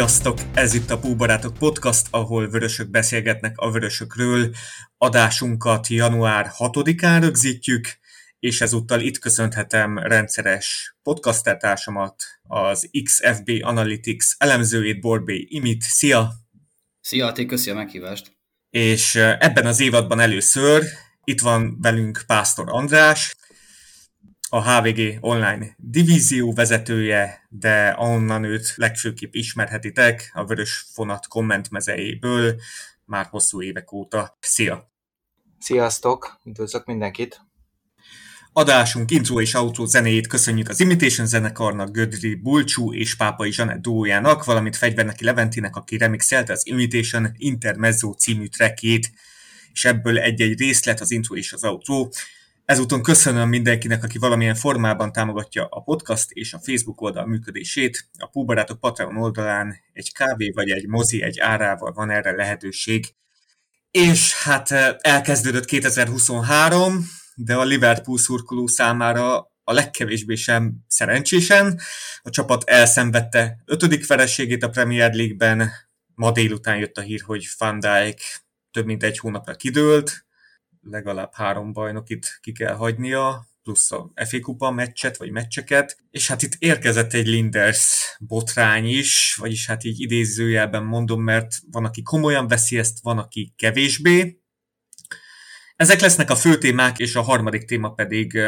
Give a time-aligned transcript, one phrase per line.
[0.00, 0.38] Sziasztok!
[0.54, 4.54] Ez itt a Púbarátok Podcast, ahol vörösök beszélgetnek a vörösökről.
[4.98, 7.86] Adásunkat január 6-án rögzítjük,
[8.38, 15.82] és ezúttal itt köszönhetem rendszeres podcastertársamat, az XFB Analytics elemzőjét, Borbé Imit.
[15.82, 16.32] Szia!
[17.00, 18.36] Szia, Ati, köszi a meghívást!
[18.70, 20.84] És ebben az évadban először
[21.24, 23.34] itt van velünk Pásztor András,
[24.52, 32.60] a HVG online divízió vezetője, de ahonnan őt legfőképp ismerhetitek a Vörös Fonat kommentmezejéből
[33.04, 34.38] már hosszú évek óta.
[34.40, 34.90] Szia!
[35.58, 36.40] Sziasztok!
[36.44, 37.40] Üdvözlök mindenkit!
[38.52, 44.44] Adásunk intro és outro zenéjét köszönjük az Imitation zenekarnak, Gödri Bulcsú és Pápai Zsanett duójának,
[44.44, 49.12] valamint Fegyverneki Leventinek, aki remixelte az Imitation Intermezzo című trackjét,
[49.72, 52.08] és ebből egy-egy részlet, az intro és az outro.
[52.70, 58.08] Ezúton köszönöm mindenkinek, aki valamilyen formában támogatja a podcast és a Facebook oldal működését.
[58.18, 63.14] A Púbarátok Patreon oldalán egy kávé vagy egy mozi egy árával van erre lehetőség.
[63.90, 67.04] És hát eh, elkezdődött 2023,
[67.34, 71.80] de a Liverpool szurkoló számára a legkevésbé sem szerencsésen.
[72.22, 75.70] A csapat elszenvedte ötödik vereségét a Premier League-ben.
[76.14, 78.20] Ma délután jött a hír, hogy Van Dijk
[78.70, 80.24] több mint egy hónapra kidőlt,
[80.80, 86.42] legalább három bajnokit ki kell hagynia, plusz a FA Kupa meccset, vagy meccseket, és hát
[86.42, 92.48] itt érkezett egy Linders botrány is, vagyis hát így idézőjelben mondom, mert van, aki komolyan
[92.48, 94.40] veszi ezt, van, aki kevésbé.
[95.76, 98.38] Ezek lesznek a fő témák, és a harmadik téma pedig,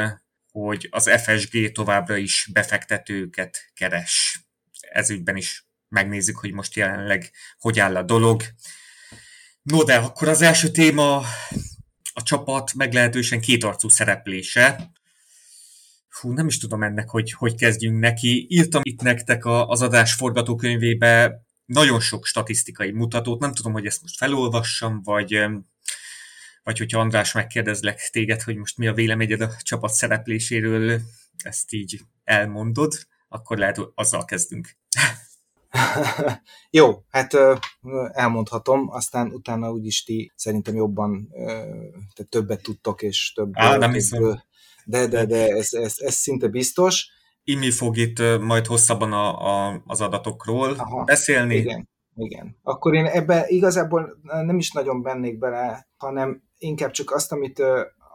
[0.50, 4.44] hogy az FSG továbbra is befektetőket keres.
[4.80, 8.42] Ez is megnézzük, hogy most jelenleg hogy áll a dolog.
[9.62, 11.24] No, de akkor az első téma
[12.12, 14.92] a csapat meglehetősen kétarcú szereplése.
[16.08, 18.46] Fú, nem is tudom ennek, hogy hogy kezdjünk neki.
[18.48, 24.02] Írtam itt nektek a, az adás forgatókönyvébe nagyon sok statisztikai mutatót, nem tudom, hogy ezt
[24.02, 25.44] most felolvassam, vagy,
[26.62, 31.00] vagy hogyha András megkérdezlek téged, hogy most mi a véleményed a csapat szerepléséről,
[31.36, 34.76] ezt így elmondod, akkor lehet, hogy azzal kezdünk.
[36.70, 37.36] Jó, hát
[38.12, 41.28] elmondhatom, aztán utána úgyis ti szerintem jobban,
[42.14, 43.50] te többet tudtok, és több...
[43.52, 44.42] Á, nem hiszem.
[44.84, 47.06] De, de, de ez, ez, ez szinte biztos.
[47.44, 51.54] Imi fog itt majd hosszabban a, a, az adatokról Aha, beszélni.
[51.54, 52.56] Igen, igen.
[52.62, 57.62] Akkor én ebbe igazából nem is nagyon bennék bele, hanem inkább csak azt, amit,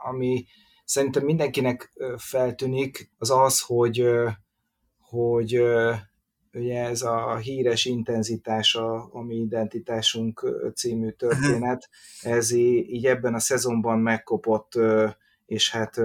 [0.08, 0.46] ami
[0.86, 4.04] szerintem mindenkinek feltűnik, az az, hogy,
[5.00, 5.62] hogy
[6.58, 10.46] ugye ez a híres intenzitása, a mi identitásunk
[10.76, 11.90] című történet,
[12.22, 14.74] ez így ebben a szezonban megkopott,
[15.46, 15.96] és hát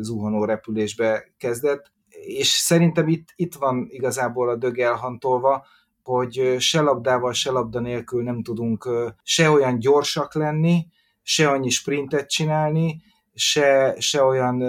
[0.00, 5.66] zuhanó repülésbe kezdett, és szerintem itt, itt van igazából a dög elhantolva,
[6.02, 8.88] hogy se labdával, se labda nélkül nem tudunk
[9.22, 10.86] se olyan gyorsak lenni,
[11.22, 13.02] se annyi sprintet csinálni,
[13.34, 14.62] se, se olyan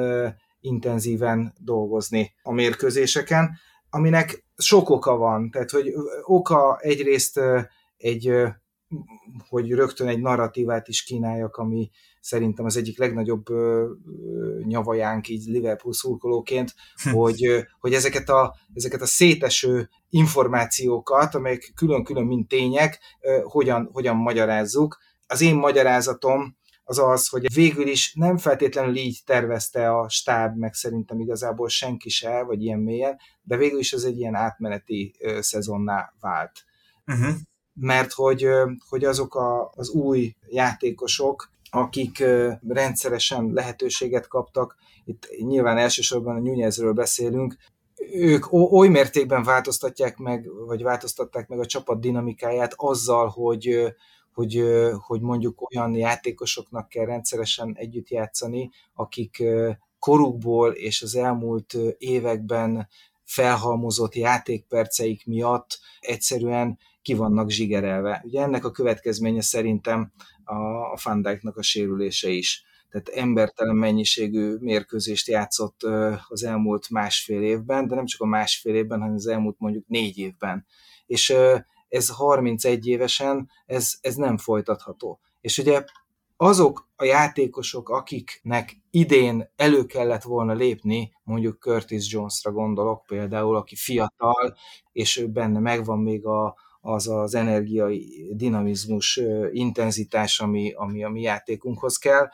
[0.59, 3.57] intenzíven dolgozni a mérkőzéseken,
[3.93, 5.49] aminek sok oka van.
[5.51, 5.93] Tehát, hogy
[6.23, 7.39] oka egyrészt
[7.97, 8.31] egy,
[9.49, 11.89] hogy rögtön egy narratívát is kínáljak, ami
[12.19, 13.45] szerintem az egyik legnagyobb
[14.63, 17.09] nyavajánk így Liverpool szurkolóként, hm.
[17.09, 22.99] hogy, hogy ezeket, a, ezeket a széteső információkat, amelyek külön-külön mint tények,
[23.43, 24.97] hogyan, hogyan magyarázzuk.
[25.27, 30.73] Az én magyarázatom az az, hogy végül is nem feltétlenül így tervezte a stáb, meg
[30.73, 36.13] szerintem igazából senki se, vagy ilyen mélyen, de végül is ez egy ilyen átmeneti szezonná
[36.19, 36.51] vált.
[37.07, 37.35] Uh-huh.
[37.73, 38.47] Mert hogy,
[38.89, 42.23] hogy azok a, az új játékosok, akik
[42.67, 44.75] rendszeresen lehetőséget kaptak,
[45.05, 47.55] itt nyilván elsősorban a Nunezről beszélünk,
[48.11, 53.93] ők oly mértékben változtatják meg, vagy változtatták meg a csapat dinamikáját azzal, hogy,
[54.33, 54.63] hogy,
[54.97, 59.43] hogy mondjuk olyan játékosoknak kell rendszeresen együtt játszani, akik
[59.99, 62.87] korukból és az elmúlt években
[63.23, 68.21] felhalmozott játékperceik miatt egyszerűen ki vannak zsigerelve.
[68.25, 70.11] Ugye ennek a következménye szerintem
[70.91, 72.65] a Fandijknak a sérülése is.
[72.89, 75.83] Tehát embertelen mennyiségű mérkőzést játszott
[76.27, 80.17] az elmúlt másfél évben, de nem csak a másfél évben, hanem az elmúlt mondjuk négy
[80.17, 80.65] évben.
[81.05, 81.35] És
[81.93, 85.19] ez 31 évesen, ez, ez nem folytatható.
[85.41, 85.83] És ugye
[86.37, 93.75] azok a játékosok, akiknek idén elő kellett volna lépni, mondjuk Curtis Jonesra gondolok például, aki
[93.75, 94.55] fiatal,
[94.91, 99.19] és benne megvan még a, az az energiai dinamizmus,
[99.51, 102.29] intenzitás, ami, ami a mi játékunkhoz kell,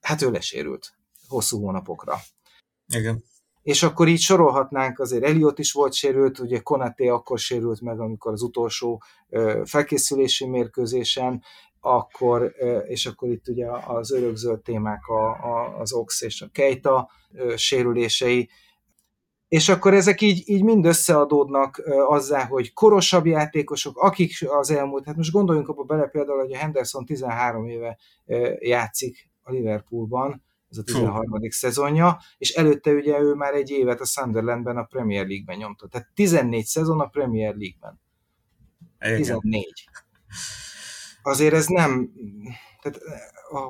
[0.00, 0.94] hát ő lesérült
[1.28, 2.16] hosszú hónapokra.
[2.86, 3.24] Igen.
[3.62, 8.32] És akkor így sorolhatnánk, azért Eliott is volt sérült, ugye Konaté akkor sérült meg, amikor
[8.32, 9.02] az utolsó
[9.64, 11.42] felkészülési mérkőzésen,
[11.80, 12.54] akkor,
[12.86, 17.10] és akkor itt ugye az örökzöld témák a, a, az Ox és a Keita
[17.56, 18.48] sérülései,
[19.48, 25.16] és akkor ezek így, így mind összeadódnak azzá, hogy korosabb játékosok, akik az elmúlt, hát
[25.16, 27.98] most gondoljunk abba bele például, hogy a Henderson 13 éve
[28.58, 30.42] játszik a Liverpoolban,
[30.72, 31.40] ez a 13.
[31.40, 31.50] Fú.
[31.50, 35.86] szezonja, és előtte ugye ő már egy évet a Sunderlandben a Premier League-ben nyomta.
[35.86, 38.00] Tehát 14 szezon a Premier League-ben.
[39.16, 39.88] 14.
[41.22, 42.10] Azért ez nem,
[42.80, 42.98] tehát,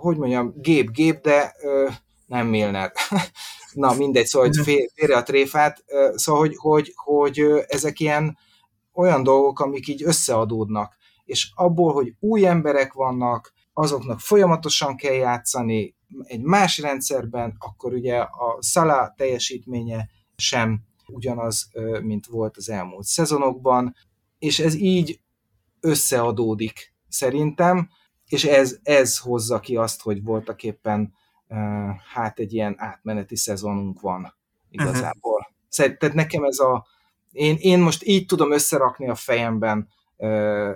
[0.00, 1.88] hogy mondjam, gép-gép, de ö,
[2.26, 2.92] nem Milner.
[3.72, 4.64] Na mindegy, szóval hogy
[4.94, 5.84] félre a tréfát,
[6.14, 8.38] szóval hogy, hogy, hogy ezek ilyen
[8.92, 15.94] olyan dolgok, amik így összeadódnak, és abból, hogy új emberek vannak, azoknak folyamatosan kell játszani,
[16.22, 21.70] egy más rendszerben, akkor ugye a Szala teljesítménye sem ugyanaz,
[22.02, 23.94] mint volt az elmúlt szezonokban,
[24.38, 25.20] és ez így
[25.80, 27.88] összeadódik szerintem,
[28.28, 31.14] és ez, ez hozza ki azt, hogy voltak éppen
[32.12, 34.34] hát egy ilyen átmeneti szezonunk van
[34.70, 35.46] igazából.
[35.76, 35.96] Uh-huh.
[35.96, 36.86] Tehát nekem ez a,
[37.30, 39.88] én, én most így tudom összerakni a fejemben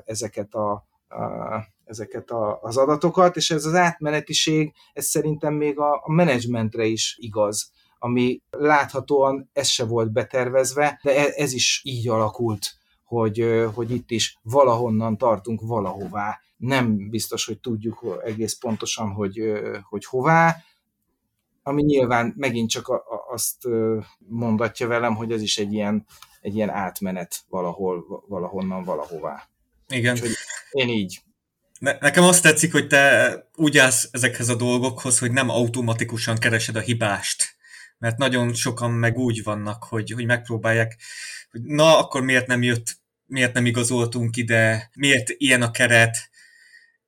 [0.04, 0.72] ezeket a,
[1.08, 6.84] a ezeket a, az adatokat, és ez az átmenetiség, ez szerintem még a, a menedzsmentre
[6.84, 12.74] is igaz, ami láthatóan ez se volt betervezve, de ez, ez is így alakult,
[13.04, 16.40] hogy, hogy itt is valahonnan tartunk valahová.
[16.56, 19.40] Nem biztos, hogy tudjuk egész pontosan, hogy,
[19.88, 20.56] hogy hová,
[21.62, 23.68] ami nyilván megint csak a, a, azt
[24.18, 26.06] mondatja velem, hogy ez is egy ilyen,
[26.40, 29.48] egy ilyen átmenet valahol, valahonnan valahová.
[29.88, 30.14] Igen.
[30.14, 30.30] Úgyhogy
[30.70, 31.20] én így
[31.78, 36.76] ne, nekem azt tetszik, hogy te úgy állsz ezekhez a dolgokhoz, hogy nem automatikusan keresed
[36.76, 37.56] a hibást.
[37.98, 40.96] Mert nagyon sokan meg úgy vannak, hogy, hogy megpróbálják,
[41.50, 42.96] hogy na, akkor miért nem jött,
[43.26, 46.30] miért nem igazoltunk ide, miért ilyen a keret,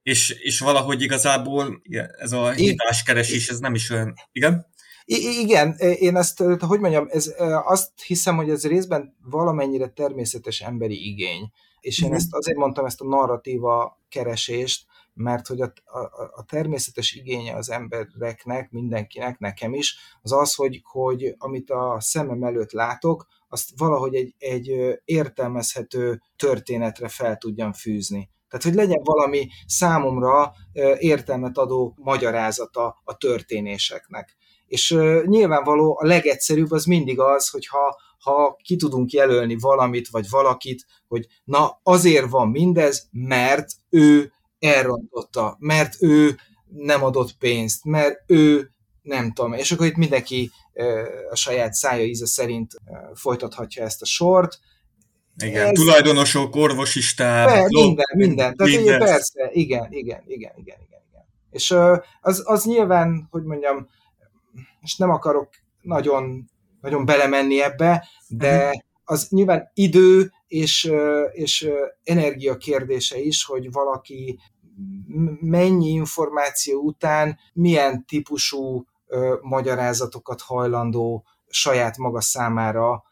[0.03, 1.82] és, és valahogy igazából
[2.19, 4.15] ez a hibás keresés, ez nem is olyan...
[4.32, 4.67] Igen?
[5.05, 7.35] I- igen, én ezt, hogy mondjam, ez,
[7.65, 11.50] azt hiszem, hogy ez részben valamennyire természetes emberi igény.
[11.80, 12.16] És én mhm.
[12.16, 15.98] ezt azért mondtam ezt a narratíva keresést, mert hogy a, a,
[16.34, 22.42] a természetes igénye az embereknek, mindenkinek, nekem is, az az, hogy, hogy amit a szemem
[22.42, 28.31] előtt látok, azt valahogy egy, egy értelmezhető történetre fel tudjam fűzni.
[28.48, 30.52] Tehát, hogy legyen valami számomra
[30.98, 34.36] értelmet adó magyarázata a történéseknek.
[34.66, 40.85] És nyilvánvaló a legegyszerűbb az mindig az, hogyha ha ki tudunk jelölni valamit, vagy valakit,
[41.09, 46.37] hogy na azért van mindez, mert ő elrontotta, mert ő
[46.69, 48.70] nem adott pénzt, mert ő
[49.03, 50.50] nem tudom, és akkor itt mindenki
[51.31, 52.73] a saját szája íze szerint
[53.15, 54.59] folytathatja ezt a sort.
[55.44, 55.72] Igen, Ez...
[55.72, 58.56] tulajdonosok, orvosi stáb, Be, minden, minden.
[58.56, 58.98] Tehát minden.
[58.98, 61.27] persze, igen, igen, igen, igen, igen, igen.
[61.51, 61.75] És
[62.20, 63.89] az, az nyilván, hogy mondjam,
[64.81, 65.48] és nem akarok
[65.82, 68.79] nagyon nagyon belemenni ebbe, de mhm.
[69.05, 70.93] az nyilván idő és,
[71.31, 71.69] és
[72.05, 74.39] energia kérdése is, hogy valaki
[75.41, 78.87] mennyi információ után milyen típusú
[79.41, 83.03] magyarázatokat hajlandó saját maga számára,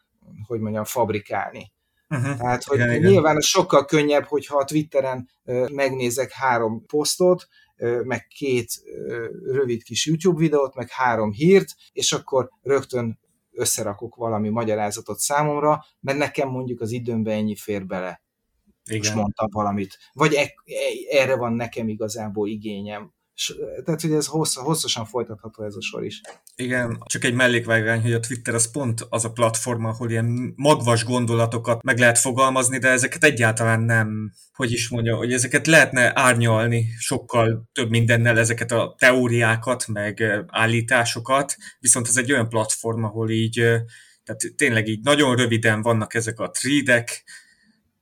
[0.47, 1.71] hogy mondjam, fabrikálni.
[2.09, 2.37] Uh-huh.
[2.37, 3.41] Tehát, hogy igen, nyilván igen.
[3.41, 5.29] sokkal könnyebb, hogyha a Twitteren
[5.71, 7.47] megnézek három posztot,
[8.03, 8.69] meg két
[9.43, 13.19] rövid kis YouTube videót, meg három hírt, és akkor rögtön
[13.57, 18.21] összerakok valami magyarázatot számomra, mert nekem mondjuk az időmben ennyi fér bele.
[18.89, 19.01] Igen.
[19.01, 19.97] És mondtam valamit.
[20.13, 23.13] Vagy e, e, erre van nekem igazából igényem.
[23.85, 26.21] Tehát, hogy ez hossz, hosszasan folytatható ez a sor is.
[26.55, 31.03] Igen, csak egy mellékvágány, hogy a Twitter az pont az a platform, ahol ilyen magvas
[31.03, 36.87] gondolatokat meg lehet fogalmazni, de ezeket egyáltalán nem, hogy is mondja, hogy ezeket lehetne árnyalni
[36.99, 43.53] sokkal több mindennel, ezeket a teóriákat, meg állításokat, viszont ez egy olyan platform, ahol így,
[44.23, 47.23] tehát tényleg így nagyon röviden vannak ezek a trídek,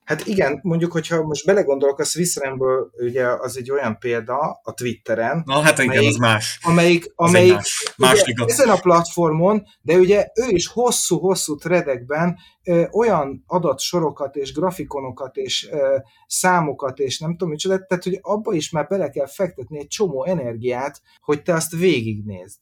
[0.06, 5.44] Hát igen, mondjuk, hogyha most belegondolok, a Swissramből ugye az egy olyan példa a Twitteren.
[5.46, 6.60] Na hát igen, amelyik, az más.
[6.62, 12.84] Amelyik, amelyik más, más ugye, ezen a platformon, de ugye ő is hosszú-hosszú threadekben ö,
[12.92, 15.98] olyan adatsorokat és grafikonokat és ö,
[16.28, 20.26] számokat és nem tudom micsoda, tehát hogy abba is már bele kell fektetni egy csomó
[20.26, 22.58] energiát, hogy te azt végignézd.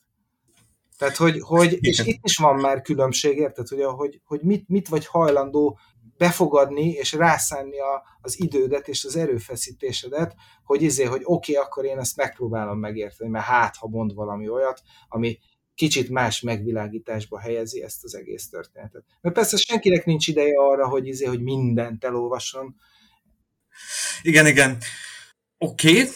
[0.97, 4.87] Tehát, hogy, hogy és itt is van már különbség, érted, hogy, hogy, hogy mit, mit
[4.87, 5.79] vagy hajlandó
[6.17, 11.85] befogadni és rászánni a, az idődet és az erőfeszítésedet, hogy izé, hogy oké, okay, akkor
[11.85, 15.39] én ezt megpróbálom megérteni, mert hát, ha mond valami olyat, ami
[15.75, 19.03] kicsit más megvilágításba helyezi ezt az egész történetet.
[19.21, 22.75] Mert persze senkinek nincs ideje arra, hogy, izé, hogy mindent elolvasson.
[24.21, 24.77] Igen, igen.
[25.57, 25.91] Oké.
[25.91, 26.07] Okay.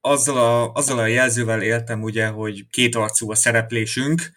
[0.00, 4.30] Azzal a, azzal a jelzővel éltem ugye, hogy két arcú a szereplésünk,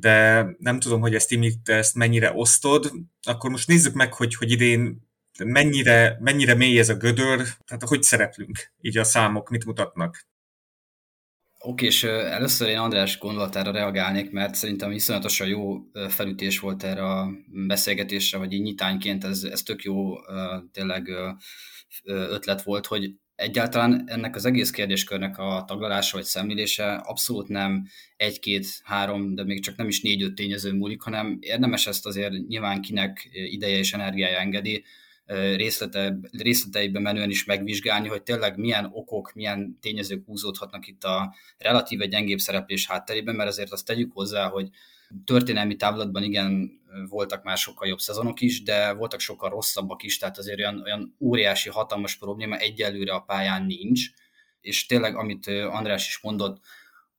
[0.00, 2.92] de nem tudom, hogy ezt Timit ezt mennyire osztod.
[3.22, 5.08] Akkor most nézzük meg, hogy, hogy idén
[5.44, 10.26] mennyire, mennyire mély ez a gödör, tehát hogy szereplünk így a számok, mit mutatnak.
[11.58, 17.30] Oké, és először én András gondolatára reagálnék, mert szerintem iszonyatosan jó felütés volt erre a
[17.46, 20.14] beszélgetésre, vagy így nyitányként ez, ez tök jó
[20.72, 21.08] tényleg
[22.04, 29.34] ötlet volt, hogy egyáltalán ennek az egész kérdéskörnek a taglalása vagy szemlélése abszolút nem egy-két-három,
[29.34, 33.78] de még csak nem is négy-öt tényező múlik, hanem érdemes ezt azért nyilván kinek ideje
[33.78, 34.84] és energiája engedi,
[35.56, 42.06] részlete, részleteiben menően is megvizsgálni, hogy tényleg milyen okok, milyen tényezők húzódhatnak itt a relatíve
[42.06, 44.68] gyengébb szereplés hátterében, mert azért azt tegyük hozzá, hogy
[45.24, 50.38] történelmi távlatban igen voltak már sokkal jobb szezonok is, de voltak sokkal rosszabbak is, tehát
[50.38, 54.10] azért olyan, olyan óriási, hatalmas probléma egyelőre a pályán nincs,
[54.60, 56.60] és tényleg, amit András is mondott,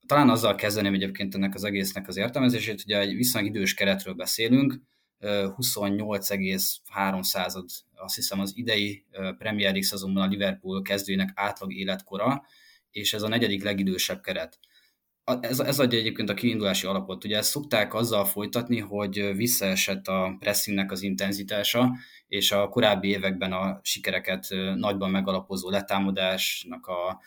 [0.05, 4.81] talán azzal kezdeném egyébként ennek az egésznek az értelmezését, hogy egy viszonylag idős keretről beszélünk,
[5.19, 7.65] 28,3 század,
[7.95, 9.05] azt hiszem az idei
[9.37, 12.43] Premier League szezonban a Liverpool kezdőjének átlag életkora,
[12.91, 14.59] és ez a negyedik legidősebb keret.
[15.41, 17.23] Ez, ez adja egyébként a kiindulási alapot.
[17.23, 21.91] Ugye ezt szokták azzal folytatni, hogy visszaesett a pressingnek az intenzitása,
[22.27, 27.21] és a korábbi években a sikereket nagyban megalapozó letámadásnak a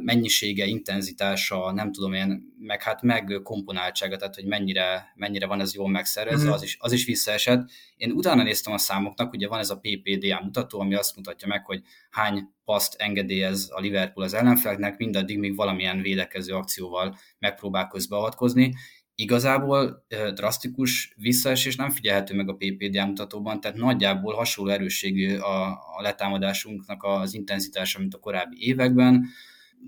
[0.00, 5.74] mennyisége, intenzitása, nem tudom én, meg hát meg komponáltsága, tehát hogy mennyire, mennyire van ez
[5.74, 6.52] jól megszervezve, mm-hmm.
[6.52, 7.70] az, is, az is visszaesett.
[7.96, 11.64] Én utána néztem a számoknak, ugye van ez a PPDA mutató, ami azt mutatja meg,
[11.64, 18.74] hogy hány paszt engedélyez a Liverpool az ellenfeleknek, mindaddig még valamilyen védekező akcióval megpróbál közbeavatkozni.
[19.14, 26.02] Igazából drasztikus visszaesés nem figyelhető meg a PPDA mutatóban, tehát nagyjából hasonló erősségű a, a
[26.02, 29.28] letámadásunknak az intenzitása, mint a korábbi években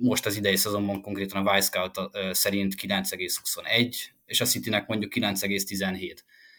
[0.01, 1.99] most az idei szezonban konkrétan a Wisecout
[2.31, 3.95] szerint 9,21,
[4.27, 6.17] és a Citynek mondjuk 9,17.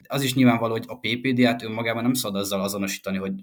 [0.07, 3.33] Az is nyilvánvaló, hogy a PPD-át önmagában nem szabad azzal azonosítani, hogy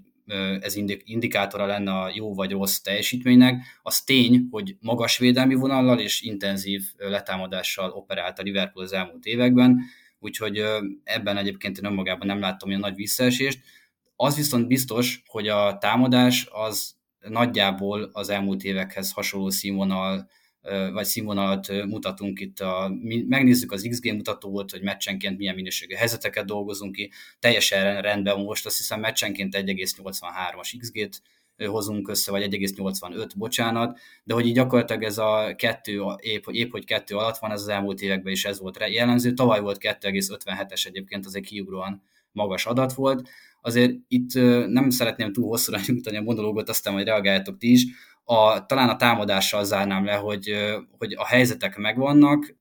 [0.59, 3.63] ez indikátora lenne a jó vagy rossz teljesítménynek.
[3.81, 9.79] Az tény, hogy magas védelmi vonallal és intenzív letámadással operált a Liverpool az elmúlt években,
[10.19, 10.63] úgyhogy
[11.03, 13.59] ebben egyébként én önmagában nem láttam olyan nagy visszaesést.
[14.15, 16.95] Az viszont biztos, hogy a támadás az
[17.27, 20.29] nagyjából az elmúlt évekhez hasonló színvonal
[20.91, 22.59] vagy színvonalat mutatunk itt.
[22.59, 27.11] A, mi megnézzük az XG mutatót, hogy meccsenként milyen minőségű helyzeteket dolgozunk ki.
[27.39, 31.21] Teljesen rendben most azt hiszem meccsenként 1,83-as XG-t
[31.67, 36.85] hozunk össze, vagy 1,85, bocsánat, de hogy így gyakorlatilag ez a kettő, épp, épp hogy
[36.85, 39.33] kettő alatt van, ez az elmúlt években is ez volt jellemző.
[39.33, 43.29] Tavaly volt 2,57-es egyébként, az egy kiugróan magas adat volt
[43.61, 44.33] azért itt
[44.67, 47.85] nem szeretném túl hosszúra nyújtani a monológot, aztán majd reagáljátok ti is.
[48.23, 50.55] A, talán a támadással zárnám le, hogy,
[50.97, 52.57] hogy a helyzetek megvannak,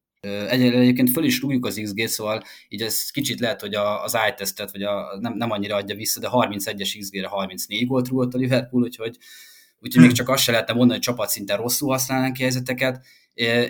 [0.48, 4.82] Egyébként föl is rúgjuk az XG, szóval így ez kicsit lehet, hogy az i-tesztet, vagy
[4.82, 9.18] a, nem, nem annyira adja vissza, de 31-es XG-re 34 gólt rúgott a Liverpool, úgyhogy,
[9.80, 13.06] úgyhogy még csak azt se lehetne mondani, hogy csapatszinten rosszul használnánk ki helyzeteket,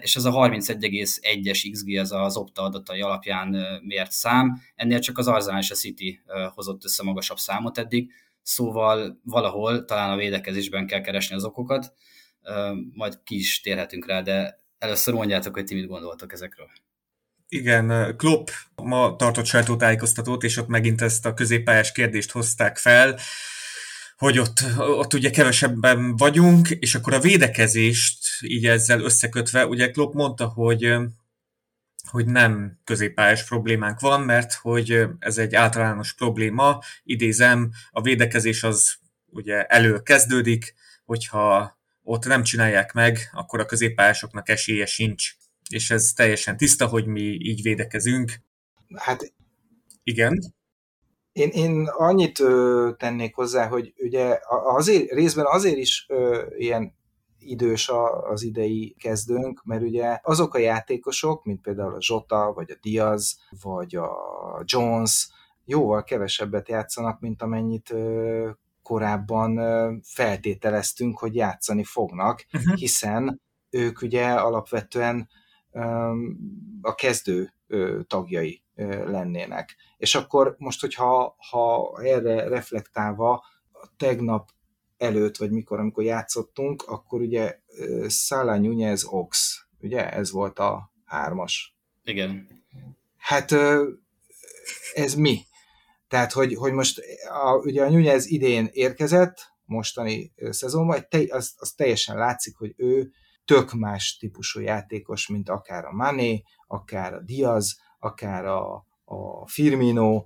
[0.00, 5.28] és ez a 31,1-es XG az az opta adatai alapján mért szám, ennél csak az
[5.28, 6.20] Arsenal és a City
[6.54, 11.92] hozott össze magasabb számot eddig, szóval valahol talán a védekezésben kell keresni az okokat,
[12.92, 16.70] majd ki is térhetünk rá, de először mondjátok, hogy ti mit gondoltok ezekről.
[17.48, 23.18] Igen, Klopp ma tartott sajtótájékoztatót, és ott megint ezt a középpályás kérdést hozták fel,
[24.18, 30.14] hogy ott, ott ugye kevesebben vagyunk, és akkor a védekezést így ezzel összekötve, ugye Klopp
[30.14, 30.96] mondta, hogy
[32.08, 38.98] hogy nem középpályás problémánk van, mert hogy ez egy általános probléma, idézem, a védekezés az
[39.26, 45.32] ugye elő kezdődik, hogyha ott nem csinálják meg, akkor a középpályásoknak esélye sincs.
[45.70, 48.32] És ez teljesen tiszta, hogy mi így védekezünk.
[48.94, 49.32] Hát
[50.02, 50.54] igen.
[51.38, 56.94] Én, én annyit ö, tennék hozzá, hogy ugye azért, részben azért is ö, ilyen
[57.38, 62.70] idős a, az idei kezdőnk, mert ugye azok a játékosok, mint például a Zsota, vagy
[62.70, 64.10] a Diaz, vagy a
[64.64, 65.28] Jones,
[65.64, 68.50] jóval kevesebbet játszanak, mint amennyit ö,
[68.82, 69.60] korábban
[70.02, 72.74] feltételeztünk, hogy játszani fognak, uh-huh.
[72.74, 73.40] hiszen
[73.70, 75.28] ők ugye alapvetően
[76.80, 77.52] a kezdő
[78.06, 79.76] tagjai lennének.
[79.96, 83.44] És akkor most, hogyha ha erre reflektálva
[83.96, 84.50] tegnap
[84.96, 87.58] előtt, vagy mikor, amikor játszottunk, akkor ugye
[88.06, 91.76] Szala Nunez Ox, ugye ez volt a hármas.
[92.04, 92.48] Igen.
[93.16, 93.52] Hát
[94.94, 95.40] ez mi?
[96.08, 101.72] Tehát, hogy, hogy most a, ugye a Nunez idén érkezett, mostani szezonban, te, az, az
[101.72, 103.10] teljesen látszik, hogy ő
[103.44, 110.24] tök más típusú játékos, mint akár a Mané, akár a Diaz, akár a, a Firmino.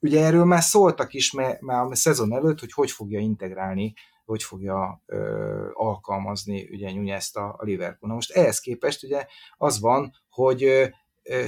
[0.00, 4.42] Ugye erről már szóltak is mert, már a szezon előtt, hogy hogy fogja integrálni, hogy
[4.42, 8.10] fogja ö, alkalmazni ugye Nunez-t a, a Liverpool.
[8.10, 9.26] Na most ehhez képest ugye
[9.56, 10.86] az van, hogy ö,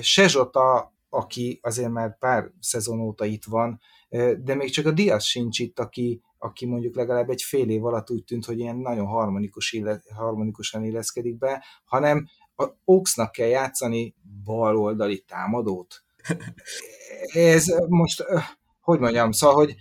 [0.00, 3.80] Sezsota, aki azért már pár szezon óta itt van,
[4.38, 8.10] de még csak a Diaz sincs itt, aki, aki mondjuk legalább egy fél év alatt
[8.10, 14.14] úgy tűnt, hogy ilyen nagyon harmonikus illet, harmonikusan illeszkedik be, hanem a Oxnak kell játszani
[14.44, 16.04] baloldali támadót.
[17.32, 18.24] Ez most,
[18.80, 19.74] hogy mondjam, szóval, hogy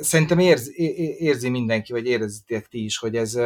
[0.00, 0.70] szerintem érz,
[1.18, 3.38] érzi mindenki, vagy érzitek ti is, hogy ez,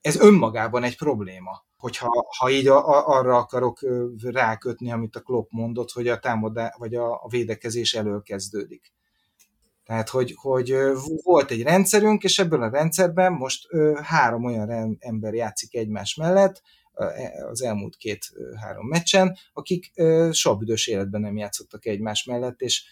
[0.00, 1.64] ez önmagában egy probléma.
[1.76, 3.78] Hogyha ha így a, a, arra akarok
[4.22, 8.92] rákötni, amit a Klopp mondott, hogy a támadás, vagy a, a védekezés elől kezdődik.
[9.84, 10.74] Tehát, hogy, hogy
[11.22, 13.68] volt egy rendszerünk, és ebből a rendszerben most
[14.02, 16.62] három olyan ember játszik egymás mellett,
[16.94, 19.92] e, az elmúlt két-három meccsen, akik
[20.30, 22.84] soha büdös életben nem játszottak egymás mellett, és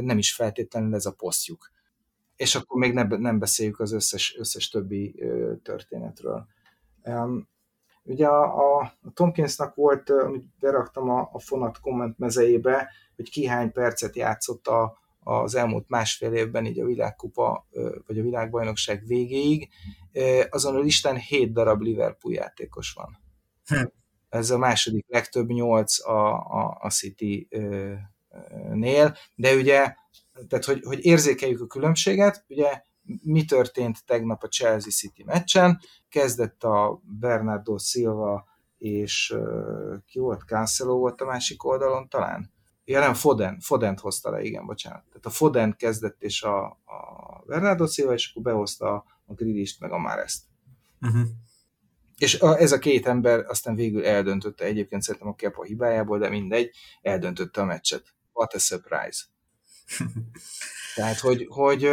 [0.00, 1.70] nem is feltétlenül ez a posztjuk.
[2.36, 5.22] És akkor még ne, nem beszéljük az összes, összes többi
[5.62, 6.46] történetről.
[8.04, 13.72] Ugye a, a Tomkinsnak volt, amit beraktam a, a fonat komment mezejébe, hogy ki hány
[13.72, 17.66] percet játszott a, az elmúlt másfél évben így a világkupa,
[18.06, 19.68] vagy a világbajnokság végéig,
[20.50, 23.18] azon a listán 7 darab Liverpool játékos van.
[23.66, 23.84] Hm.
[24.28, 27.56] Ez a második legtöbb, 8 a, a, a City-nél,
[29.34, 29.94] de ugye,
[30.48, 32.82] tehát hogy, hogy érzékeljük a különbséget, ugye
[33.22, 39.34] mi történt tegnap a Chelsea City meccsen, kezdett a Bernardo Silva és
[40.06, 42.51] ki volt, Cancelo volt a másik oldalon talán?
[42.84, 45.04] Ja nem, Foden, Fodent hozta le, igen, bocsánat.
[45.04, 49.92] Tehát a Foden kezdett és a, a Bernardo Silva, és akkor behozta a Grilist meg
[49.92, 50.44] a Máreszt.
[51.00, 51.28] Uh-huh.
[52.18, 56.28] És a, ez a két ember aztán végül eldöntötte, egyébként szerintem a Kepa hibájából, de
[56.28, 56.70] mindegy,
[57.02, 58.14] eldöntötte a meccset.
[58.32, 59.22] What a surprise.
[60.94, 61.88] Tehát, hogy, hogy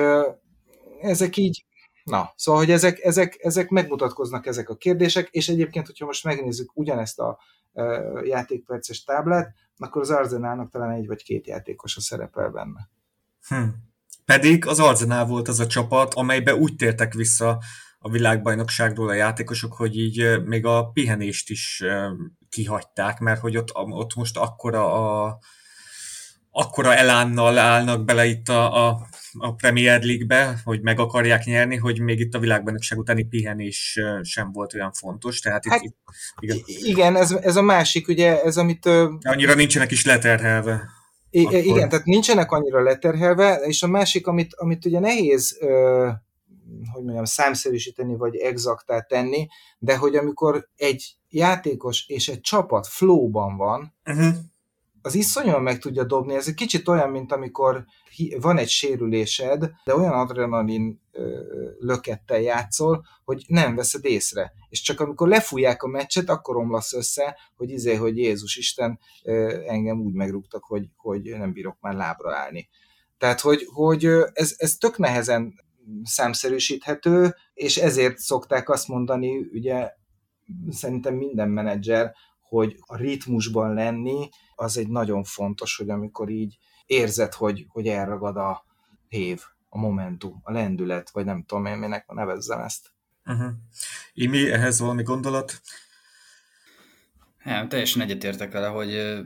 [1.02, 1.65] ezek így,
[2.04, 6.78] na, szóval, hogy ezek, ezek, ezek megmutatkoznak ezek a kérdések, és egyébként, hogyha most megnézzük
[6.78, 7.39] ugyanezt a
[8.23, 12.89] játékperces táblát, akkor az Arzenálnak talán egy vagy két játékos a szerepel benne.
[13.47, 13.63] Hm.
[14.25, 17.62] Pedig az Arzenál volt az a csapat, amelybe úgy tértek vissza
[17.99, 21.84] a világbajnokságról a játékosok, hogy így még a pihenést is
[22.49, 25.39] kihagyták, mert hogy ott, ott most akkora a,
[26.60, 32.00] akkora elánnal állnak bele itt a, a, a Premier League-be, hogy meg akarják nyerni, hogy
[32.00, 35.39] még itt a világbajnokság utáni pihenés sem volt olyan fontos.
[35.39, 35.95] Tehát hát, itt,
[36.39, 38.86] igen, igen ez, ez a másik, ugye, ez amit...
[39.22, 40.89] Annyira nincsenek is leterhelve.
[41.30, 41.58] I- akkor...
[41.58, 45.58] Igen, tehát nincsenek annyira leterhelve, és a másik, amit, amit ugye nehéz
[46.93, 49.48] hogy mondjam, számszerűsíteni, vagy exaktá tenni,
[49.80, 54.36] de hogy amikor egy játékos és egy csapat flowban van, uh-huh
[55.02, 56.36] az iszonyúan meg tudja dobni.
[56.36, 57.86] Ez egy kicsit olyan, mint amikor
[58.40, 61.02] van egy sérülésed, de olyan adrenalin
[61.80, 64.54] lökettel játszol, hogy nem veszed észre.
[64.70, 69.00] És csak amikor lefújják a meccset, akkor omlasz össze, hogy izé, hogy Jézus Isten
[69.68, 72.70] engem úgy megrúgtak, hogy, hogy nem bírok már lábra állni.
[73.18, 75.54] Tehát, hogy, hogy ez, ez tök nehezen
[76.04, 79.92] számszerűsíthető, és ezért szokták azt mondani, ugye
[80.70, 82.14] szerintem minden menedzser,
[82.50, 88.38] hogy a ritmusban lenni, az egy nagyon fontos, hogy amikor így érzed, hogy, hogy elragad
[88.38, 88.66] a
[89.08, 92.92] hév, a momentum, a lendület, vagy nem tudom én, minek nevezzem ezt.
[93.26, 93.52] Uh-huh.
[94.14, 95.62] Imi, ehhez valami gondolat?
[97.44, 99.20] Nem, teljesen egyetértek vele, hogy,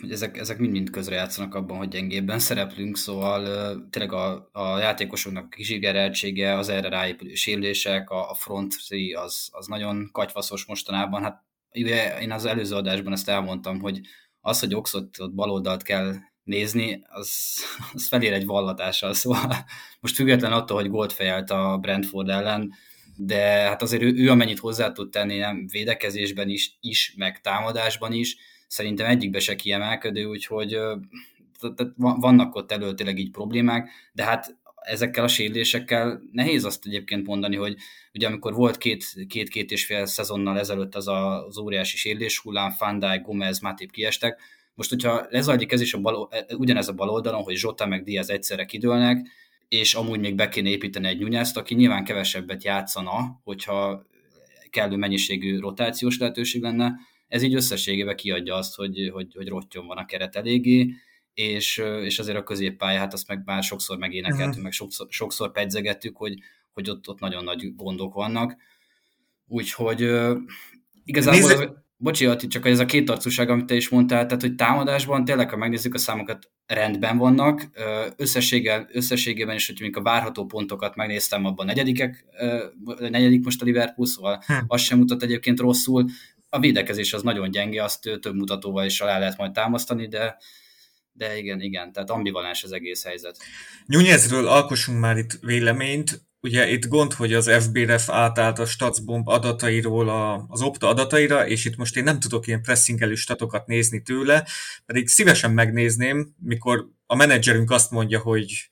[0.00, 3.42] hogy ezek, ezek mind-mind közrejátszanak abban, hogy gyengébben szereplünk, szóval
[3.90, 8.74] tényleg a, a játékosoknak kizsigereltsége, az erre ráépülő sérülések, a, a front
[9.14, 14.00] az, az nagyon katyvaszos mostanában, hát ugye én az előző adásban ezt elmondtam, hogy
[14.40, 17.58] az, hogy Oxot ott baloldalt kell nézni, az,
[17.94, 19.54] az felér egy vallatással, szóval
[20.00, 22.72] most független attól, hogy gólt fejelt a Brentford ellen,
[23.16, 28.12] de hát azért ő, ő amennyit hozzá tud tenni nem védekezésben is, is, meg támadásban
[28.12, 30.78] is, szerintem egyikbe se kiemelkedő, úgyhogy
[31.96, 37.76] vannak ott előttileg így problémák, de hát ezekkel a sérülésekkel nehéz azt egyébként mondani, hogy
[38.14, 42.38] ugye amikor volt két, két, két és fél szezonnal ezelőtt az a, az óriási sérülés
[42.38, 44.40] hullám, Fandai, Gomez, Matip kiestek,
[44.74, 48.02] most hogyha lezajlik ez is a bal, e, ugyanez a bal oldalon, hogy Zsota meg
[48.02, 49.26] Diaz egyszerre kidőlnek,
[49.68, 54.06] és amúgy még be kéne építeni egy nyúnyászt, aki nyilván kevesebbet játszana, hogyha
[54.70, 56.94] kellő mennyiségű rotációs lehetőség lenne,
[57.28, 60.94] Ez így összességében kiadja azt, hogy, hogy, hogy rottyon van a keret eléggé,
[61.38, 64.62] és, és azért a középpálya, hát azt meg már sokszor megénekeltünk, uh-huh.
[64.62, 66.38] meg sokszor, sokszor pedzegettük, hogy,
[66.70, 68.56] hogy ott, ott nagyon nagy gondok vannak.
[69.46, 70.00] Úgyhogy
[71.04, 71.40] igazából...
[71.40, 71.86] Nézze...
[72.00, 75.50] Bocsi, Ati, csak ez a két arcúság, amit te is mondtál, tehát hogy támadásban tényleg,
[75.50, 77.68] ha megnézzük a számokat, rendben vannak.
[78.16, 82.24] Összességgel, összességében is, hogy a várható pontokat megnéztem, abban negyedikek,
[82.98, 84.52] negyedik most a Liverpool, szóval hm.
[84.66, 86.04] az sem mutat egyébként rosszul.
[86.48, 90.36] A védekezés az nagyon gyenge, azt több mutatóval is alá lehet majd támasztani, de,
[91.18, 93.36] de igen, igen, tehát ambivalens az egész helyzet.
[93.86, 96.26] Nyújezről alkossunk már itt véleményt.
[96.40, 101.64] Ugye itt gond, hogy az FBRF átállt a Statsbomb adatairól a, az Opta adataira, és
[101.64, 104.46] itt most én nem tudok ilyen pressingelő statokat nézni tőle,
[104.86, 108.70] pedig szívesen megnézném, mikor a menedzserünk azt mondja, hogy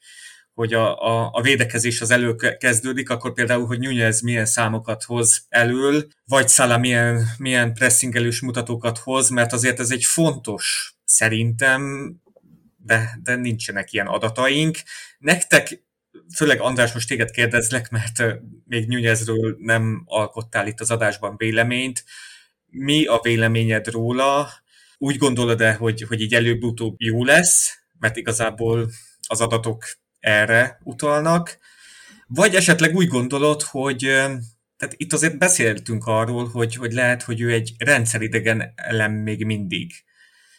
[0.54, 6.06] hogy a, a, a védekezés az előkezdődik, akkor például, hogy Nunez milyen számokat hoz elől,
[6.24, 12.12] vagy Szala milyen, milyen pressingelős mutatókat hoz, mert azért ez egy fontos szerintem,
[12.87, 14.79] de, de nincsenek ilyen adataink.
[15.18, 15.85] Nektek
[16.35, 18.22] főleg András, most téged kérdezlek, mert
[18.64, 22.05] még Nyújezről nem alkottál itt az adásban véleményt.
[22.66, 24.51] Mi a véleményed róla?
[24.99, 28.90] Úgy gondolod-e, hogy, hogy így előbb-utóbb jó lesz, mert igazából
[29.29, 29.85] az adatok
[30.20, 31.59] erre utalnak,
[32.27, 33.99] vagy esetleg úgy gondolod, hogy
[34.77, 39.92] tehát itt azért beszéltünk arról, hogy, hogy lehet, hogy ő egy rendszeridegen elem még mindig.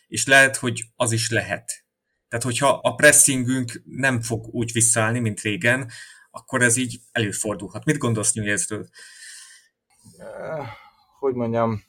[0.07, 1.85] És lehet, hogy az is lehet.
[2.29, 5.89] Tehát, hogyha a pressingünk nem fog úgy visszaállni, mint régen,
[6.31, 7.85] akkor ez így előfordulhat.
[7.85, 8.87] Mit gondolsz Nunezről?
[11.19, 11.83] Hogy mondjam,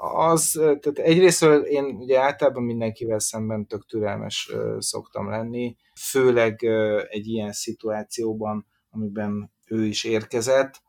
[0.00, 6.64] az, tehát egyrésztről én ugye általában mindenkivel szemben tök türelmes szoktam lenni, főleg
[7.08, 10.82] egy ilyen szituációban, amiben ő is érkezett.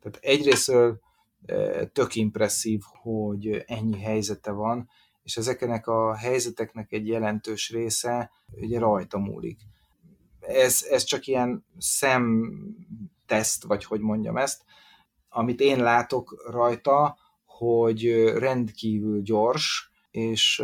[0.00, 1.00] Tehát egyrésztről
[1.92, 4.88] tök impresszív, hogy ennyi helyzete van,
[5.26, 9.60] és ezeknek a helyzeteknek egy jelentős része ugye rajta múlik.
[10.40, 14.62] Ez, ez csak ilyen szemteszt, vagy hogy mondjam ezt,
[15.28, 20.62] amit én látok rajta, hogy rendkívül gyors, és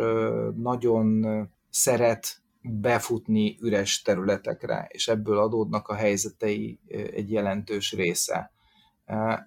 [0.55, 1.25] nagyon
[1.69, 8.52] szeret befutni üres területekre, és ebből adódnak a helyzetei egy jelentős része.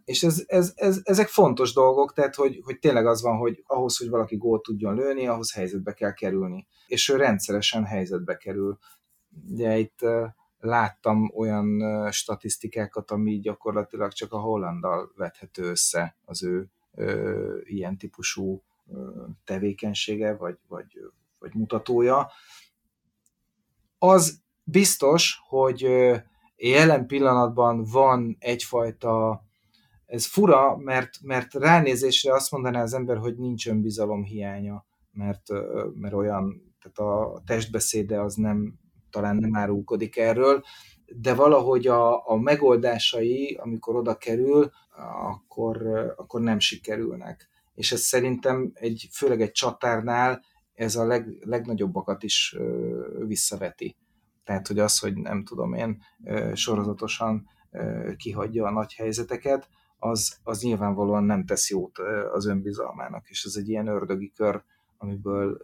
[0.05, 3.97] És ez, ez, ez, ezek fontos dolgok, tehát hogy, hogy tényleg az van, hogy ahhoz,
[3.97, 6.67] hogy valaki gólt tudjon lőni, ahhoz helyzetbe kell kerülni.
[6.87, 8.79] És ő rendszeresen helyzetbe kerül.
[9.51, 9.99] Ugye itt
[10.61, 18.63] láttam olyan statisztikákat, ami gyakorlatilag csak a Hollandal vethető össze az ő ö, ilyen típusú
[18.93, 21.01] ö, tevékenysége, vagy, vagy,
[21.39, 22.31] vagy mutatója.
[23.99, 25.89] Az biztos, hogy
[26.57, 29.45] jelen pillanatban van egyfajta
[30.07, 35.49] ez fura, mert, mert ránézésre azt mondaná az ember, hogy nincs önbizalom hiánya, mert,
[35.95, 38.75] mert olyan, tehát a testbeszéde az nem,
[39.11, 40.63] talán nem árulkodik erről,
[41.07, 44.71] de valahogy a, a megoldásai, amikor oda kerül,
[45.23, 47.49] akkor, akkor nem sikerülnek.
[47.75, 50.43] És ez szerintem egy, főleg egy csatárnál
[50.75, 52.57] ez a leg, legnagyobbakat is
[53.27, 53.97] visszaveti.
[54.45, 56.03] Tehát, hogy az, hogy nem tudom én,
[56.55, 57.49] sorozatosan
[58.17, 61.99] kihagyja a nagy helyzeteket, az, az nyilvánvalóan nem tesz jót
[62.33, 64.63] az önbizalmának, és ez egy ilyen ördögi kör,
[64.99, 65.59] amiből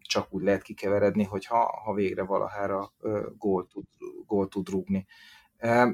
[0.00, 2.92] csak úgy lehet kikeveredni, hogyha ha végre valahára
[3.38, 3.84] gól tud,
[4.26, 5.06] gól tud rúgni.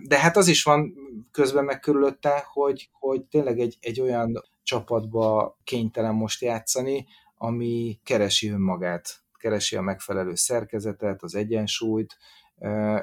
[0.03, 0.95] De hát az is van
[1.33, 8.49] közben meg körülötte, hogy, hogy tényleg egy, egy olyan csapatba kénytelen most játszani, ami keresi
[8.49, 12.17] önmagát, keresi a megfelelő szerkezetet, az egyensúlyt.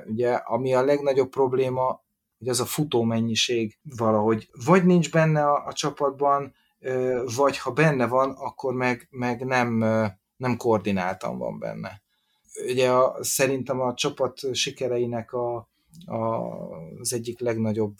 [0.05, 2.03] Ugye, ami a legnagyobb probléma,
[2.37, 6.53] hogy az a futó mennyiség valahogy vagy nincs benne a, a csapatban,
[7.35, 9.77] vagy ha benne van, akkor meg, meg nem,
[10.37, 12.01] nem koordináltan van benne.
[12.67, 15.55] Ugye a, szerintem a csapat sikereinek a,
[16.05, 16.17] a,
[16.99, 17.97] az egyik legnagyobb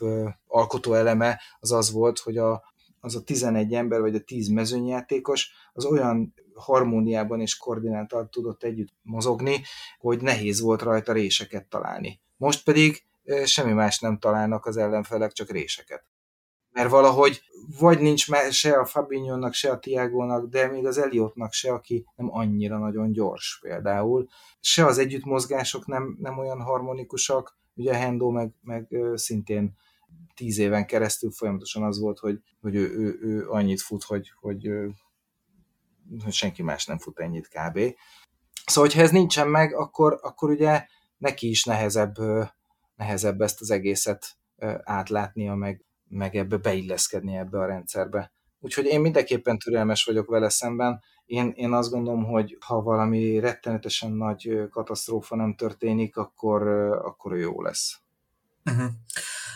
[0.48, 2.64] alkotó eleme az az volt, hogy a,
[3.00, 8.94] az a 11 ember, vagy a 10 mezőnyjátékos, az olyan harmóniában és koordináltan tudott együtt
[9.02, 9.62] mozogni,
[10.00, 12.20] hogy nehéz volt rajta réseket találni.
[12.38, 13.04] Most pedig
[13.46, 16.06] semmi más nem találnak az ellenfelek, csak réseket.
[16.72, 17.42] Mert valahogy
[17.80, 22.34] vagy nincs se a Fabinho-nak, se a Tiago-nak, de még az Eliotnak se, aki nem
[22.34, 24.28] annyira nagyon gyors például.
[24.60, 29.78] Se az együttmozgások nem, nem olyan harmonikusak, ugye a Hendo meg, meg szintén
[30.36, 34.70] tíz éven keresztül folyamatosan az volt, hogy, hogy ő, ő, ő annyit fut, hogy, hogy,
[36.24, 37.80] hogy senki más nem fut ennyit kb.
[38.66, 40.86] Szóval, hogyha ez nincsen meg, akkor, akkor ugye
[41.18, 42.16] neki is nehezebb
[42.96, 44.38] nehezebb ezt az egészet
[44.84, 48.34] átlátnia, meg, meg ebbe beilleszkedni ebbe a rendszerbe.
[48.60, 51.04] Úgyhogy én mindenképpen türelmes vagyok vele szemben.
[51.26, 57.62] Én, én azt gondolom, hogy ha valami rettenetesen nagy katasztrófa nem történik, akkor, akkor jó
[57.62, 58.00] lesz.
[58.66, 58.92] Uh-huh.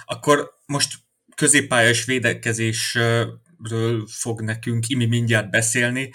[0.05, 0.97] Akkor most
[1.35, 6.11] középpályás védekezésről fog nekünk Imi mindjárt beszélni,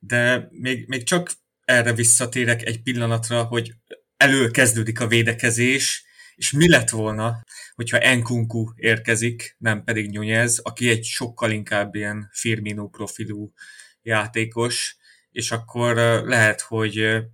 [0.00, 1.32] de még, még csak
[1.64, 3.72] erre visszatérek egy pillanatra, hogy
[4.16, 6.04] elő kezdődik a védekezés,
[6.40, 7.42] és mi lett volna,
[7.74, 13.52] hogyha Enkunku érkezik, nem pedig Nyújez, aki egy sokkal inkább ilyen Firmino profilú
[14.02, 14.96] játékos,
[15.30, 17.24] és akkor lehet, hogy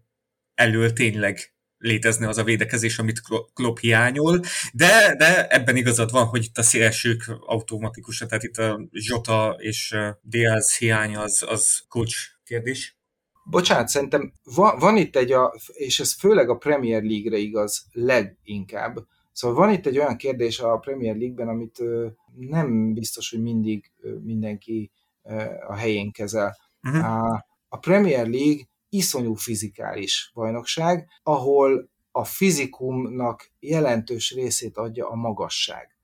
[0.55, 3.21] elől tényleg létezne az a védekezés, amit
[3.55, 4.40] Klopp hiányol,
[4.73, 9.97] de, de ebben igazad van, hogy itt a szélsők automatikusan, tehát itt a Zsota és
[10.23, 12.95] Diaz hiány az, az coach kérdés.
[13.50, 19.06] Bocsánat, szerintem van, van itt egy, a, és ez főleg a Premier League-re igaz leginkább,
[19.37, 21.82] Szóval van itt egy olyan kérdés a Premier League-ben, amit
[22.37, 24.90] nem biztos, hogy mindig mindenki
[25.66, 26.56] a helyén kezel.
[26.82, 27.40] Uh-huh.
[27.68, 35.96] A Premier League iszonyú fizikális bajnokság, ahol a fizikumnak jelentős részét adja a magasság.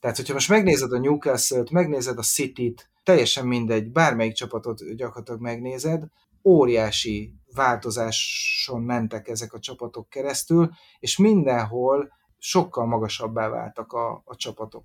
[0.00, 6.04] Tehát, hogyha most megnézed a Newcastle-t, megnézed a City-t, teljesen mindegy, bármelyik csapatot gyakorlatilag megnézed,
[6.44, 14.84] óriási változáson mentek ezek a csapatok keresztül, és mindenhol sokkal magasabbá váltak a, a csapatok.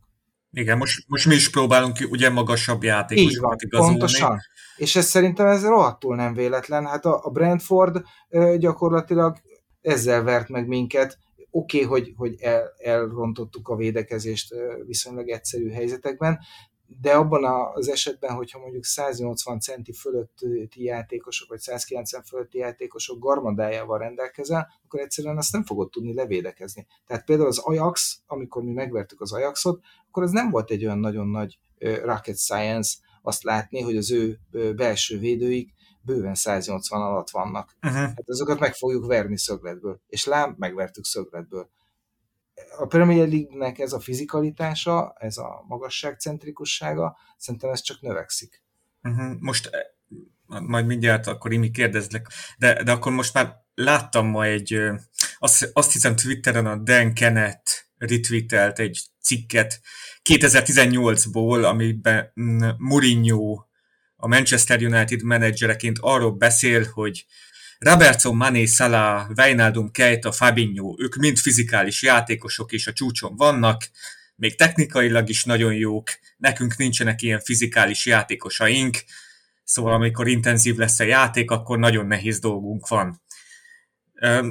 [0.51, 3.91] Igen, most, most mi is próbálunk ugye magasabb játékosokat igazolni.
[3.91, 4.39] pontosan.
[4.75, 6.85] És ez szerintem ez rohadtul nem véletlen.
[6.85, 8.01] Hát a, a Brentford
[8.57, 9.37] gyakorlatilag
[9.81, 11.17] ezzel vert meg minket.
[11.51, 14.53] Oké, okay, hogy, hogy el, elrontottuk a védekezést
[14.85, 16.39] viszonylag egyszerű helyzetekben,
[17.01, 23.97] de abban az esetben, hogyha mondjuk 180 centi fölötti játékosok, vagy 190 fölötti játékosok garmadájával
[23.97, 26.87] rendelkezel, akkor egyszerűen azt nem fogod tudni levédekezni.
[27.07, 30.99] Tehát például az Ajax, amikor mi megvertük az Ajaxot, akkor ez nem volt egy olyan
[30.99, 31.59] nagyon nagy
[32.03, 34.39] rocket science azt látni, hogy az ő
[34.75, 37.75] belső védőik bőven 180 alatt vannak.
[37.81, 37.99] Uh-huh.
[37.99, 40.01] Hát azokat meg fogjuk verni szögletből.
[40.07, 41.69] És lám, megvertük szögletből
[42.77, 48.63] a Premier League-nek ez a fizikalitása, ez a magasságcentrikussága, szerintem ez csak növekszik.
[49.01, 49.39] Uh-huh.
[49.39, 49.81] Most eh,
[50.61, 54.79] majd mindjárt akkor Imi kérdezlek, de, de akkor most már láttam ma egy,
[55.37, 59.81] azt, azt hiszem Twitteren a Dan Kenneth retweetelt egy cikket
[60.29, 62.31] 2018-ból, amiben
[62.77, 63.65] Mourinho
[64.15, 67.25] a Manchester United menedzsereként arról beszél, hogy
[67.85, 73.89] Robertson, Mané, Salah, Wijnaldum, Keita, Fabinho, ők mind fizikális játékosok és a csúcson vannak,
[74.35, 79.03] még technikailag is nagyon jók, nekünk nincsenek ilyen fizikális játékosaink,
[79.63, 83.21] szóval amikor intenzív lesz a játék, akkor nagyon nehéz dolgunk van.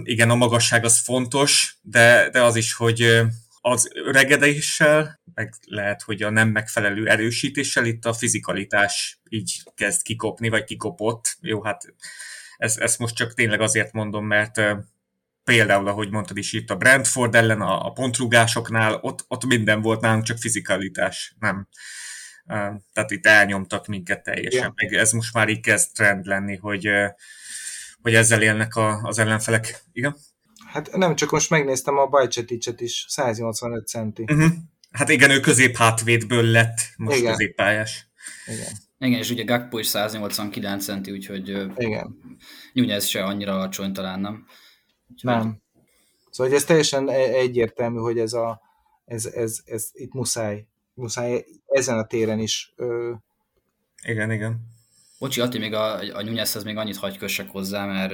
[0.02, 3.22] Igen, a magasság az fontos, de, de az is, hogy
[3.60, 10.48] az öregedéssel, meg lehet, hogy a nem megfelelő erősítéssel itt a fizikalitás így kezd kikopni,
[10.48, 11.36] vagy kikopott.
[11.40, 11.94] Jó, hát
[12.56, 14.60] ezt, ezt most csak tényleg azért mondom, mert
[15.44, 20.00] például, ahogy mondtad is itt a Brentford ellen, a, a pontrugásoknál, ott, ott minden volt
[20.00, 21.68] nálunk, csak fizikalitás, nem.
[22.92, 24.60] Tehát itt elnyomtak minket teljesen.
[24.60, 24.72] Yeah.
[24.74, 26.88] Meg ez most már így kezd trend lenni, hogy,
[28.02, 29.82] hogy ezzel élnek a, az ellenfelek.
[29.92, 30.16] Igen?
[30.66, 34.22] Hát nem, csak most megnéztem a Bajcseticset is, 185 centi.
[34.22, 34.52] Uh-huh.
[34.90, 37.30] Hát igen, ő középhátvédből lett most igen.
[37.30, 38.08] középpályás.
[38.46, 38.72] Igen.
[39.04, 42.18] Igen, és ugye Gakpo is 189 centi, úgyhogy Igen.
[42.72, 44.46] Nyújjász se annyira alacsony talán, nem?
[45.10, 45.30] Úgyhogy...
[45.30, 45.62] Nem.
[46.30, 48.60] Szóval hogy ez teljesen e- egyértelmű, hogy ez, a,
[49.04, 52.72] ez, ez, ez itt muszáj, muszáj ezen a téren is.
[52.76, 53.12] Ö...
[54.02, 54.73] Igen, igen.
[55.24, 58.12] Bocsi, Ati, még a, a Nunezhez még annyit hagy kössek hozzá, mert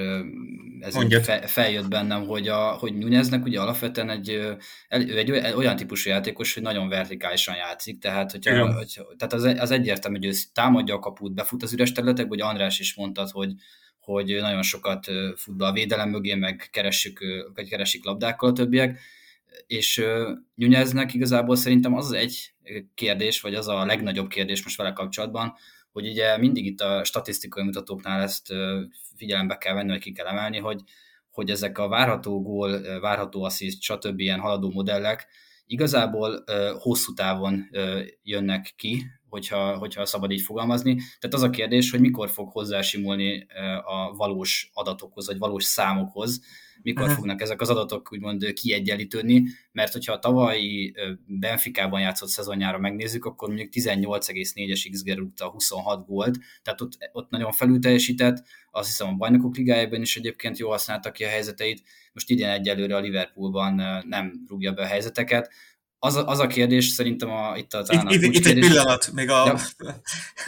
[0.80, 4.40] ez fe, feljött bennem, hogy, a, hogy Nuneznek ugye alapvetően egy,
[4.88, 9.70] egy, egy olyan típusú játékos, hogy nagyon vertikálisan játszik, tehát, hogyha, hogy, tehát az, az
[9.70, 13.52] egyértelmű, hogy ő támadja a kaput, befut az üres területek, hogy András is mondtad, hogy,
[14.00, 17.20] hogy nagyon sokat fut be a védelem mögé, meg keressük,
[17.54, 19.00] vagy keresik labdákkal a többiek,
[19.66, 20.04] és
[20.54, 22.52] Nuneznek igazából szerintem az az egy
[22.94, 25.54] kérdés, vagy az a legnagyobb kérdés most vele kapcsolatban,
[25.92, 28.52] hogy ugye mindig itt a statisztikai mutatóknál ezt
[29.16, 30.80] figyelembe kell venni, vagy ki kell emelni, hogy,
[31.30, 34.20] hogy ezek a várható gól, várható assziszt, stb.
[34.20, 35.26] ilyen haladó modellek
[35.66, 36.44] igazából
[36.78, 37.70] hosszú távon
[38.22, 40.94] jönnek ki, hogyha, hogyha szabad így fogalmazni.
[40.94, 43.46] Tehát az a kérdés, hogy mikor fog hozzásimulni
[43.84, 46.40] a valós adatokhoz, vagy valós számokhoz,
[46.82, 47.18] mikor uh-huh.
[47.18, 50.94] fognak ezek az adatok úgymond kiegyenlítődni, mert hogyha a tavalyi
[51.26, 57.52] Benficában játszott szezonjára megnézzük, akkor mondjuk 18,4-es XG rúgta 26 gólt, tehát ott, ott nagyon
[57.52, 62.30] felül teljesített, azt hiszem a bajnokok ligájában is egyébként jól használta ki a helyzeteit, most
[62.30, 65.52] idén egyelőre a Liverpoolban nem rúgja be a helyzeteket,
[66.02, 69.30] az, a, az a kérdés szerintem a, itt a itt, itt, itt egy pillanat, még
[69.30, 69.56] a, ja.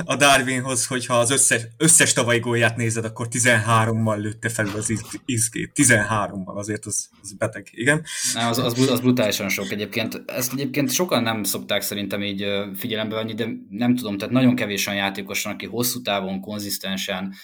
[0.04, 4.92] a Darwinhoz, hogyha az összes, összes tavalyi gólját nézed, akkor 13-mal lőtte fel az
[5.26, 5.70] XG.
[5.74, 8.04] 13-mal, azért az, az beteg, igen.
[8.34, 10.22] Nem, az, az, az brutálisan sok egyébként.
[10.26, 14.86] Ezt egyébként sokan nem szokták szerintem így figyelembe venni, de nem tudom, tehát nagyon kevés
[14.86, 17.34] olyan játékos aki hosszú távon, konzisztensen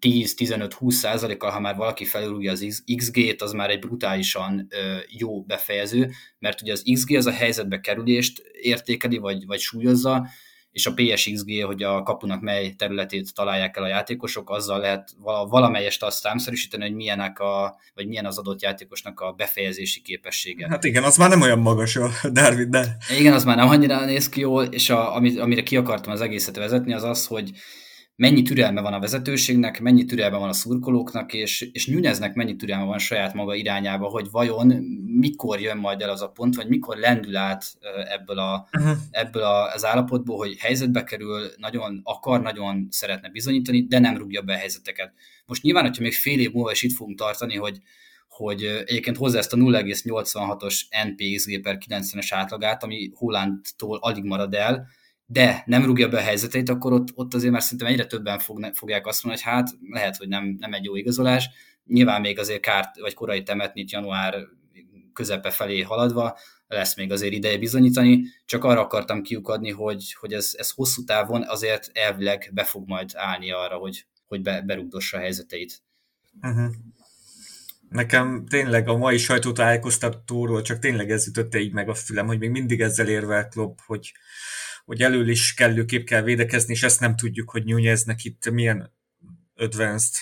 [0.00, 4.68] 10-15-20 százalékkal, ha már valaki felrúgja az XG-t, az már egy brutálisan
[5.08, 10.28] jó befejező, mert ugye az XG az a helyzetbe kerülést értékeli, vagy, vagy súlyozza,
[10.72, 15.10] és a PSXG, hogy a kapunak mely területét találják el a játékosok, azzal lehet
[15.48, 20.68] valamelyest azt számszerűsíteni, hogy milyenek a, vagy milyen az adott játékosnak a befejezési képessége.
[20.68, 22.96] Hát igen, az már nem olyan magas a Darwin, de...
[23.18, 26.56] Igen, az már nem annyira néz ki jól, és a, amire ki akartam az egészet
[26.56, 27.50] vezetni, az az, hogy
[28.20, 32.84] mennyi türelme van a vezetőségnek, mennyi türelme van a szurkolóknak, és, és Nuneznek mennyi türelme
[32.84, 34.66] van saját maga irányába, hogy vajon
[35.06, 37.64] mikor jön majd el az a pont, vagy mikor lendül át
[38.08, 38.96] ebből, a, uh-huh.
[39.10, 44.42] ebből a, az állapotból, hogy helyzetbe kerül, nagyon akar, nagyon szeretne bizonyítani, de nem rúgja
[44.42, 45.12] be a helyzeteket.
[45.46, 47.78] Most nyilván, hogyha még fél év múlva is itt fogunk tartani, hogy
[48.28, 54.86] hogy egyébként hozzá ezt a 0,86-os NPXG per 90-es átlagát, ami Hollandtól alig marad el,
[55.32, 58.70] de nem rúgja be a helyzeteit, akkor ott, ott azért már szerintem egyre többen fog,
[58.72, 61.48] fogják azt mondani, hogy hát lehet, hogy nem, nem egy jó igazolás.
[61.86, 64.34] Nyilván még azért kárt, vagy korai temetni január
[65.12, 70.54] közepe felé haladva, lesz még azért ideje bizonyítani, csak arra akartam kiukadni, hogy, hogy ez,
[70.56, 75.20] ez hosszú távon azért elvileg be fog majd állni arra, hogy, hogy be, berúgdossa a
[75.20, 75.82] helyzeteit.
[76.42, 76.70] Uh-huh.
[77.88, 82.50] Nekem tényleg a mai sajtótájékoztatóról csak tényleg ez ütötte így meg a fülem, hogy még
[82.50, 84.12] mindig ezzel érvel Klopp, hogy
[84.90, 88.92] hogy elől is kellőképp kell védekezni, és ezt nem tudjuk, hogy Nuneznek itt milyen
[89.54, 90.14] advanced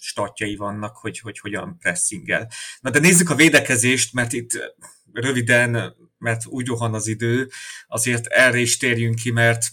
[0.00, 2.50] statjai vannak, hogy, hogy hogyan pressingel.
[2.80, 4.74] Na de nézzük a védekezést, mert itt
[5.12, 7.48] röviden, mert úgy rohan az idő,
[7.86, 9.66] azért erre is térjünk ki, mert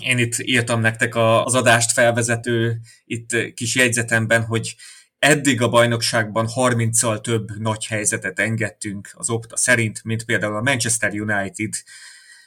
[0.00, 4.76] én itt írtam nektek az adást felvezető itt kis jegyzetemben, hogy
[5.18, 11.12] eddig a bajnokságban 30-szal több nagy helyzetet engedtünk az Opta szerint, mint például a Manchester
[11.12, 11.72] United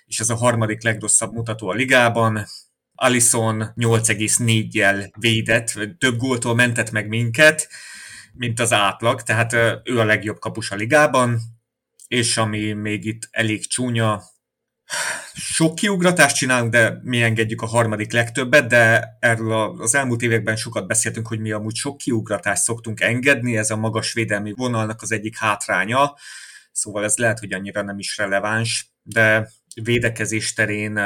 [0.09, 2.45] és ez a harmadik legrosszabb mutató a ligában.
[2.95, 7.67] Alison 8,4-jel védett, több góltól mentett meg minket,
[8.33, 11.39] mint az átlag, tehát ő a legjobb kapus a ligában,
[12.07, 14.23] és ami még itt elég csúnya,
[15.33, 20.87] sok kiugratást csinálunk, de mi engedjük a harmadik legtöbbet, de erről az elmúlt években sokat
[20.87, 25.37] beszéltünk, hogy mi amúgy sok kiugratást szoktunk engedni, ez a magas védelmi vonalnak az egyik
[25.37, 26.15] hátránya,
[26.71, 29.49] szóval ez lehet, hogy annyira nem is releváns, de
[29.83, 30.99] védekezés terén,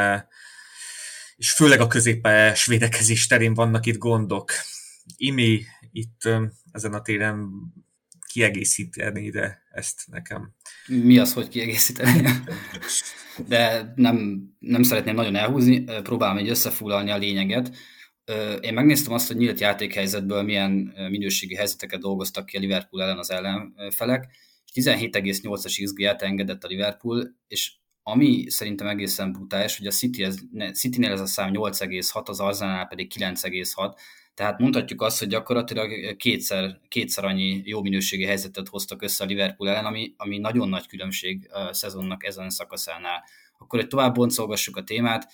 [1.36, 4.51] és főleg a középes védekezés terén vannak itt gondok.
[5.17, 6.29] Imi itt
[6.71, 7.49] ezen a téren
[8.27, 10.53] kiegészíteni ide ezt nekem.
[10.88, 12.29] Mi az, hogy kiegészíteni?
[13.47, 17.75] De nem, nem szeretném nagyon elhúzni, próbálom egy összefoglalni a lényeget.
[18.59, 20.71] Én megnéztem azt, hogy nyílt játékhelyzetből milyen
[21.09, 24.27] minőségi helyzeteket dolgoztak ki a Liverpool ellen az ellenfelek,
[24.73, 27.71] és 17,8-as XG-et engedett a Liverpool, és
[28.03, 30.37] ami szerintem egészen brutális, hogy a City ez,
[30.73, 33.95] City-nél ez a szám 8,6, az Arsenal pedig 9,6,
[34.33, 39.69] tehát mondhatjuk azt, hogy gyakorlatilag kétszer, kétszer annyi jó minőségi helyzetet hoztak össze a Liverpool
[39.69, 43.23] ellen, ami, ami nagyon nagy különbség a szezonnak ezen szakaszánál.
[43.57, 45.31] Akkor egy tovább boncolgassuk a témát.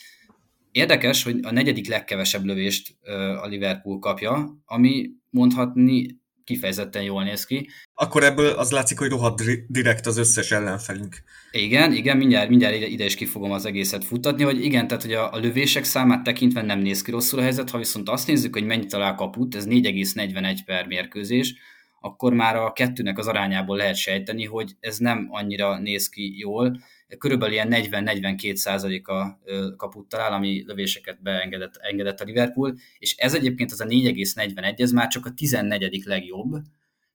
[0.71, 2.97] Érdekes, hogy a negyedik legkevesebb lövést
[3.41, 6.19] a Liverpool kapja, ami mondhatni
[6.49, 7.69] kifejezetten jól néz ki.
[7.93, 11.23] Akkor ebből az látszik, hogy rohadt direkt az összes ellenfelünk.
[11.51, 15.03] Igen, igen, mindjárt, mindjárt ide, ide is ki fogom az egészet futtatni, hogy igen, tehát
[15.03, 18.27] hogy a, a lövések számát tekintve nem néz ki rosszul a helyzet, ha viszont azt
[18.27, 21.55] nézzük, hogy mennyit talál kaput, ez 4,41 per mérkőzés,
[22.01, 26.79] akkor már a kettőnek az arányából lehet sejteni, hogy ez nem annyira néz ki jól,
[27.17, 29.39] körülbelül ilyen 40-42 százaléka
[29.77, 34.91] kaput talál, ami lövéseket beengedett engedett a Liverpool, és ez egyébként az a 4,41, ez
[34.91, 36.03] már csak a 14.
[36.05, 36.55] legjobb,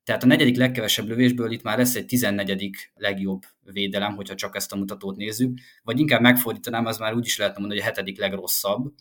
[0.05, 2.71] tehát a negyedik legkevesebb lövésből itt már lesz egy 14.
[2.95, 7.39] legjobb védelem, hogyha csak ezt a mutatót nézzük, vagy inkább megfordítanám, az már úgy is
[7.39, 8.93] lehetne mondani, hogy a hetedik legrosszabb,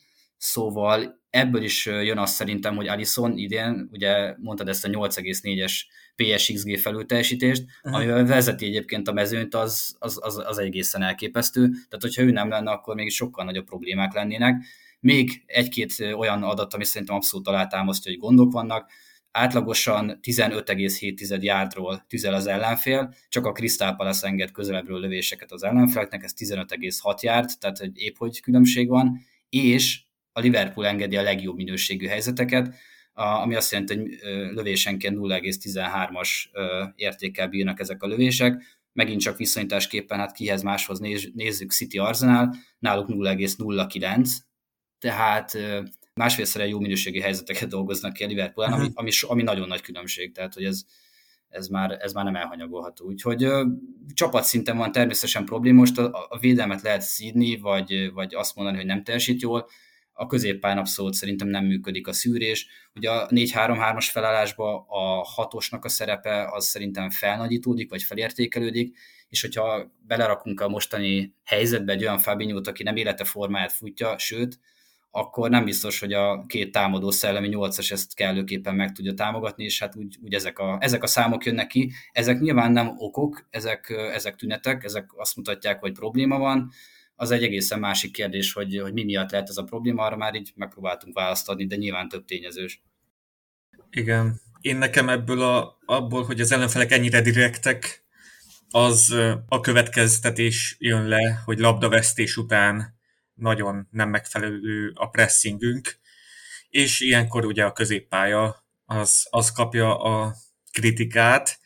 [0.46, 5.74] Szóval ebből is jön azt szerintem, hogy Alison idén, ugye mondtad ezt a 8,4-es
[6.16, 11.68] PSXG felülteljesítést, amivel vezeti egyébként a mezőnyt, az, az, az, az egészen elképesztő.
[11.68, 14.64] Tehát, hogyha ő nem lenne, akkor még sokkal nagyobb problémák lennének.
[15.00, 18.92] Még egy-két olyan adat, ami szerintem abszolút alátámasztja, hogy gondok vannak.
[19.32, 26.24] Átlagosan 15,7 yardról tüzel az ellenfél, csak a Crystal Palace enged közelebbről lövéseket az ellenféleknek,
[26.24, 29.20] ez 15,6 yard, tehát hogy épp hogy különbség van,
[29.50, 30.04] és
[30.34, 32.76] a Liverpool engedi a legjobb minőségű helyzeteket,
[33.14, 34.18] ami azt jelenti, hogy
[34.54, 36.30] lövésenként 0,13-as
[36.96, 38.82] értékkel bírnak ezek a lövések.
[38.94, 44.30] megint csak viszonyításképpen, hát kihez máshoz néz, nézzük City Arsenal, náluk 0,09,
[45.00, 45.58] tehát
[46.14, 48.82] másfélszerre jó minőségi helyzeteket dolgoznak ki a Liverpool, uh-huh.
[48.82, 50.84] ami, ami, ami nagyon nagy különbség, tehát hogy ez,
[51.50, 53.06] ez már, ez már nem elhanyagolható.
[53.06, 53.66] Úgyhogy ö,
[54.14, 58.86] csapatszinten van természetesen probléma, most a, a védelmet lehet szídni, vagy, vagy azt mondani, hogy
[58.86, 59.68] nem teljesít jól,
[60.14, 62.68] a középpályán abszolút szerintem nem működik a szűrés.
[62.96, 68.98] Ugye a 4-3-3-as felállásban a hatosnak a szerepe az szerintem felnagyítódik, vagy felértékelődik,
[69.30, 74.60] és hogyha belerakunk a mostani helyzetbe egy olyan fabinho aki nem élete formáját futja, sőt,
[75.16, 79.80] akkor nem biztos, hogy a két támadó szellemi nyolcas ezt kellőképpen meg tudja támogatni, és
[79.80, 81.92] hát úgy, úgy ezek, a, ezek a számok jönnek ki.
[82.12, 86.72] Ezek nyilván nem okok, ezek, ezek tünetek, ezek azt mutatják, hogy probléma van,
[87.24, 90.36] az egy egészen másik kérdés, hogy, hogy mi miatt lehet ez a probléma, arra már
[90.36, 92.82] így megpróbáltunk választ adni, de nyilván több tényezős.
[93.90, 94.42] Igen.
[94.62, 98.04] Én nekem ebből a, abból, hogy az ellenfelek ennyire direktek,
[98.70, 99.16] az
[99.48, 103.00] a következtetés jön le, hogy labdavesztés után
[103.34, 106.00] nagyon nem megfelelő a pressingünk,
[106.70, 110.36] és ilyenkor ugye a középpálya az, az kapja a
[110.72, 111.60] kritikát.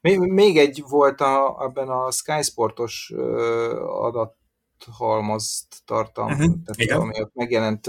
[0.00, 3.12] Még, egy volt a, ebben a Sky Sportos
[3.86, 7.86] adathalmazt tartalm, uh-huh, tehát ami ott megjelent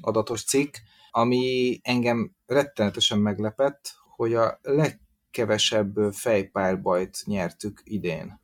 [0.00, 0.74] adatos cikk,
[1.10, 8.40] ami engem rettenetesen meglepett, hogy a legkevesebb fejpárbajt nyertük idén.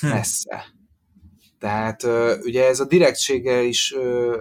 [0.00, 0.08] Hm.
[0.08, 0.64] Messze.
[1.62, 2.02] Tehát
[2.44, 3.94] ugye ez a direktséggel is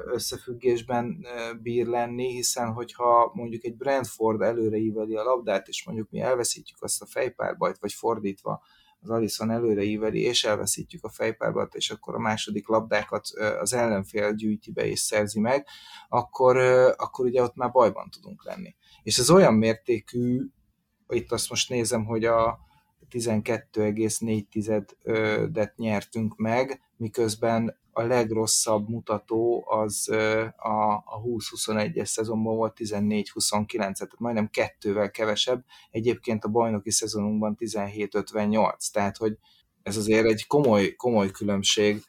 [0.06, 1.26] összefüggésben
[1.62, 6.82] bír lenni, hiszen hogyha mondjuk egy Brentford előre íveli a labdát, és mondjuk mi elveszítjük
[6.82, 8.62] azt a fejpárbajt, vagy fordítva
[9.00, 13.28] az Alison előre íveli, és elveszítjük a fejpárbajt, és akkor a második labdákat
[13.60, 15.68] az ellenfél gyűjti be és szerzi meg,
[16.10, 16.58] akkor,
[16.98, 18.76] akkor ugye ott már bajban tudunk lenni.
[19.04, 20.46] És ez olyan mértékű,
[21.08, 22.60] itt azt most nézem, hogy a
[23.12, 30.10] 12,4-et nyertünk meg, miközben a legrosszabb mutató az
[30.58, 38.92] a, a 20-21-es szezonban volt 14-29, tehát majdnem kettővel kevesebb, egyébként a bajnoki szezonunkban 17-58,
[38.92, 39.38] tehát hogy
[39.84, 42.02] ez azért egy komoly, komoly különbség.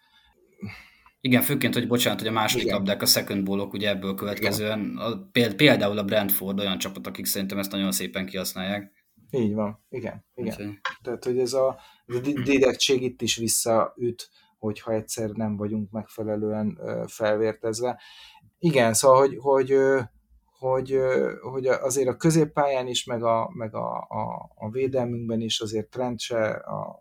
[1.20, 2.76] Igen, főként, hogy bocsánat, hogy a második Igen.
[2.76, 7.58] labdák, a second ballok, ugye ebből következően, a, például a Brentford olyan csapat, akik szerintem
[7.58, 9.01] ezt nagyon szépen kihasználják.
[9.34, 10.24] Így van, igen.
[10.34, 10.54] igen.
[10.54, 10.78] Okay.
[11.02, 16.80] Tehát, hogy ez a, ez a direktség itt is visszaüt, hogyha egyszer nem vagyunk megfelelően
[17.06, 18.00] felvértezve.
[18.58, 19.76] Igen, szóval, hogy, hogy,
[20.58, 20.98] hogy,
[21.40, 26.20] hogy azért a középpályán is, meg a, meg a, a, a védelmünkben is azért Trent
[26.20, 27.00] se, a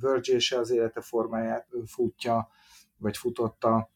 [0.00, 2.48] Virgil se az élete formáját futja,
[2.96, 3.90] vagy futotta,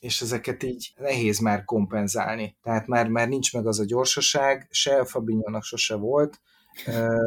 [0.00, 2.56] és ezeket így nehéz már kompenzálni.
[2.62, 6.40] Tehát már, már nincs meg az a gyorsaság, se Fabinho-nak sose volt,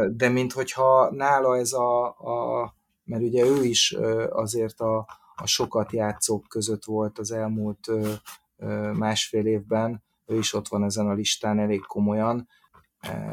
[0.09, 2.73] de minthogyha nála ez a, a
[3.03, 3.95] mert ugye ő is
[4.29, 7.91] azért a, a sokat játszók között volt az elmúlt
[8.93, 12.47] másfél évben, ő is ott van ezen a listán elég komolyan,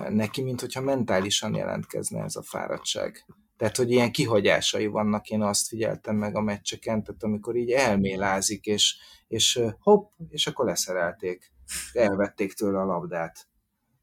[0.09, 3.27] neki, mint hogyha mentálisan jelentkezne ez a fáradtság.
[3.57, 8.67] Tehát, hogy ilyen kihagyásai vannak, én azt figyeltem meg a meccseken, tehát amikor így elmélázik,
[8.67, 8.97] és,
[9.29, 11.53] és hopp, és akkor leszerelték,
[11.93, 13.49] elvették tőle a labdát.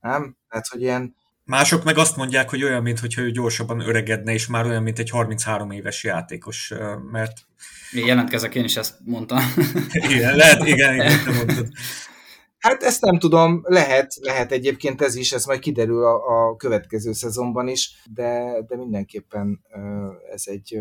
[0.02, 0.38] Nem?
[0.50, 4.66] Tehát, hogy ilyen, Mások meg azt mondják, hogy olyan, mintha ő gyorsabban öregedne, és már
[4.66, 6.74] olyan, mint egy 33 éves játékos,
[7.12, 7.34] mert...
[7.92, 9.40] Én jelentkezek, én is ezt mondtam.
[10.10, 11.68] igen, lehet, igen, igen, te mondtad.
[12.58, 17.14] Hát ezt nem tudom, lehet, lehet egyébként ez is, ez majd kiderül a, a következő
[17.14, 19.62] szezonban is, de, de mindenképpen
[20.32, 20.80] ez egy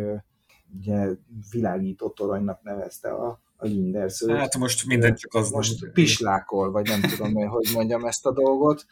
[0.78, 1.08] ugye,
[1.50, 4.36] világító toronynak nevezte a, a Linderszőt.
[4.36, 5.92] Hát most minden csak az Most nem.
[5.92, 8.86] pislákol, vagy nem tudom, hogy mondjam ezt a dolgot.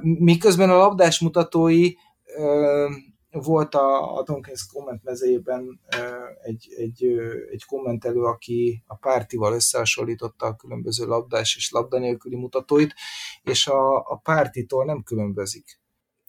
[0.00, 1.92] Miközben a labdás mutatói
[3.32, 5.80] volt a, a Tonkins komment mezében
[6.42, 7.04] egy, egy,
[7.50, 12.94] egy kommentelő, aki a pártival összehasonlította a különböző labdás és labda nélküli mutatóit,
[13.42, 15.80] és a, a pártitól nem különbözik.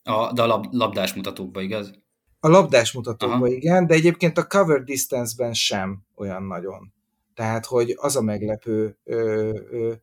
[0.03, 1.91] A, de a lab, labdás mutatókban, igaz?
[2.39, 3.47] A labdás mutatókban, Aha.
[3.47, 6.93] igen, de egyébként a cover distance-ben sem olyan nagyon.
[7.33, 9.93] Tehát, hogy az a meglepő, ö, ö,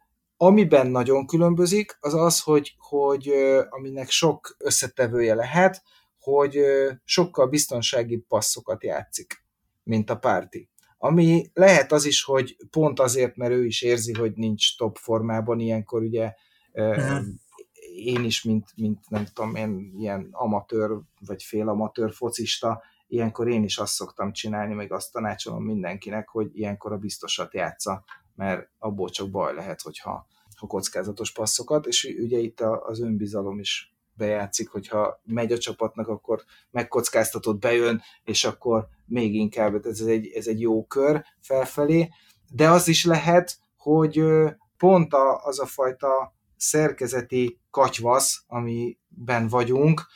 [0.43, 3.32] Amiben nagyon különbözik, az az, hogy, hogy
[3.68, 5.82] aminek sok összetevője lehet,
[6.18, 6.59] hogy
[7.05, 9.45] sokkal biztonsági passzokat játszik,
[9.82, 10.70] mint a párti.
[10.99, 15.61] Ami lehet az is, hogy pont azért, mert ő is érzi, hogy nincs top formában,
[15.61, 16.32] ilyenkor ugye
[16.72, 17.24] uh-huh.
[17.95, 20.91] én is, mint, mint nem tudom én, ilyen amatőr
[21.26, 26.93] vagy félamatőr focista, ilyenkor én is azt szoktam csinálni, meg azt tanácsolom mindenkinek, hogy ilyenkor
[26.93, 28.05] a biztosat játsza,
[28.41, 30.26] mert abból csak baj lehet, hogyha
[30.61, 36.45] a kockázatos passzokat, és ugye itt az önbizalom is bejátszik, hogyha megy a csapatnak, akkor
[36.70, 42.09] megkockáztatott bejön, és akkor még inkább ez egy, ez egy jó kör felfelé,
[42.53, 44.22] de az is lehet, hogy
[44.76, 50.07] pont az a fajta szerkezeti katyvasz, amiben vagyunk,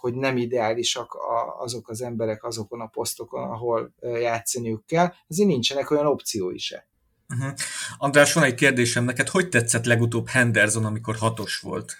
[0.00, 1.16] hogy nem ideálisak
[1.58, 6.88] azok az emberek azokon a posztokon, ahol játszaniuk kell, ezért nincsenek olyan opciói se.
[7.28, 7.54] Uh-huh.
[7.98, 11.96] András, van egy kérdésem neked, hogy tetszett legutóbb Henderson, amikor hatos volt?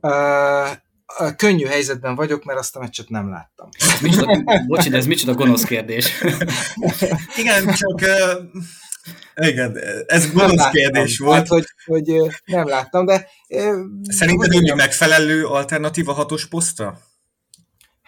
[0.00, 3.68] Uh, könnyű helyzetben vagyok, mert azt a meccset nem láttam.
[4.00, 6.22] Micsoda, bocsi, de ez micsoda gonosz kérdés.
[7.36, 11.36] Igen, csak uh, igen, ez gonosz kérdés volt.
[11.36, 12.04] Hát, hogy, hogy
[12.44, 13.28] nem láttam, de...
[14.02, 17.00] Szerinted úgy megfelelő alternatíva hatos posztra?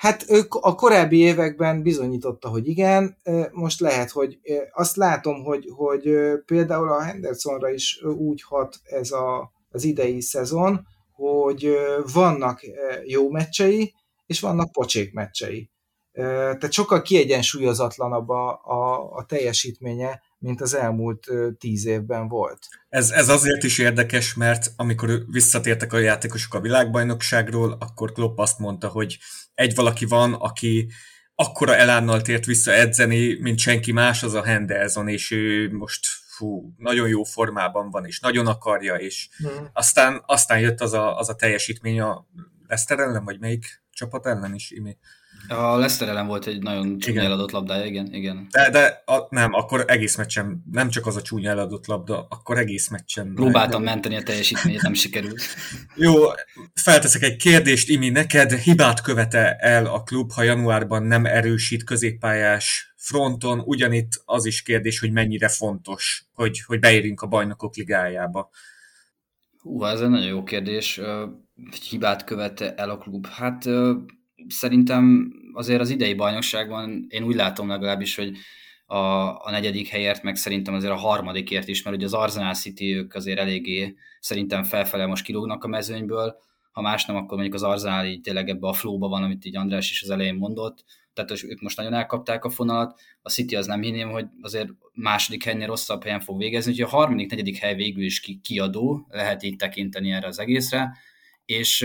[0.02, 3.16] Hát a korábbi években bizonyította, hogy igen,
[3.52, 4.38] most lehet, hogy
[4.72, 6.12] azt látom, hogy, hogy
[6.44, 11.76] például a Hendersonra is úgy hat ez a, az idei szezon, hogy
[12.12, 12.60] vannak
[13.04, 13.94] jó meccsei,
[14.26, 15.70] és vannak pocsék meccsei.
[16.12, 21.26] Tehát sokkal kiegyensúlyozatlanabb a, a, a teljesítménye, mint az elmúlt
[21.58, 22.66] tíz évben volt.
[22.88, 28.58] Ez, ez azért is érdekes, mert amikor visszatértek a játékosok a világbajnokságról, akkor Klopp azt
[28.58, 29.18] mondta, hogy
[29.54, 30.90] egy valaki van, aki
[31.34, 36.74] akkora elánnal tért vissza edzeni, mint senki más, az a Henderson, és ő most fú,
[36.76, 39.68] nagyon jó formában van, és nagyon akarja, és hmm.
[39.72, 42.26] aztán, aztán jött az a, az a teljesítmény a
[42.66, 44.96] Leicester ellen, vagy melyik csapat ellen is, Imi?
[45.48, 48.14] A Leicester ellen volt egy nagyon csúnya eladott labdája, igen.
[48.14, 48.46] igen.
[48.50, 52.58] De, de a, nem, akkor egész meccsen, nem csak az a csúnya eladott labda, akkor
[52.58, 53.34] egész meccsen.
[53.34, 53.92] Próbáltam nem.
[53.92, 55.42] menteni a teljesítményt, nem sikerült.
[55.94, 56.14] Jó,
[56.74, 62.94] felteszek egy kérdést, Imi, neked hibát követe el a klub, ha januárban nem erősít középpályás
[62.96, 68.50] fronton, ugyanitt az is kérdés, hogy mennyire fontos, hogy, hogy beérjünk a bajnokok ligájába.
[69.58, 71.00] Hú, ez egy nagyon jó kérdés.
[71.90, 73.26] Hibát követe el a klub?
[73.26, 73.64] Hát
[74.48, 78.36] szerintem azért az idei bajnokságban én úgy látom legalábbis, hogy
[78.86, 78.96] a,
[79.46, 83.14] a negyedik helyért, meg szerintem azért a harmadikért is, mert ugye az Arsenal City ők
[83.14, 86.36] azért eléggé szerintem felfele most kilógnak a mezőnyből,
[86.72, 89.56] ha más nem, akkor mondjuk az Arsenal így tényleg ebbe a flóba van, amit így
[89.56, 90.84] András is az elején mondott,
[91.14, 95.44] tehát ők most nagyon elkapták a fonalat, a City az nem hinném, hogy azért második
[95.44, 99.42] helynél rosszabb helyen fog végezni, úgyhogy a harmadik, negyedik hely végül is ki, kiadó, lehet
[99.42, 100.96] így tekinteni erre az egészre,
[101.52, 101.80] és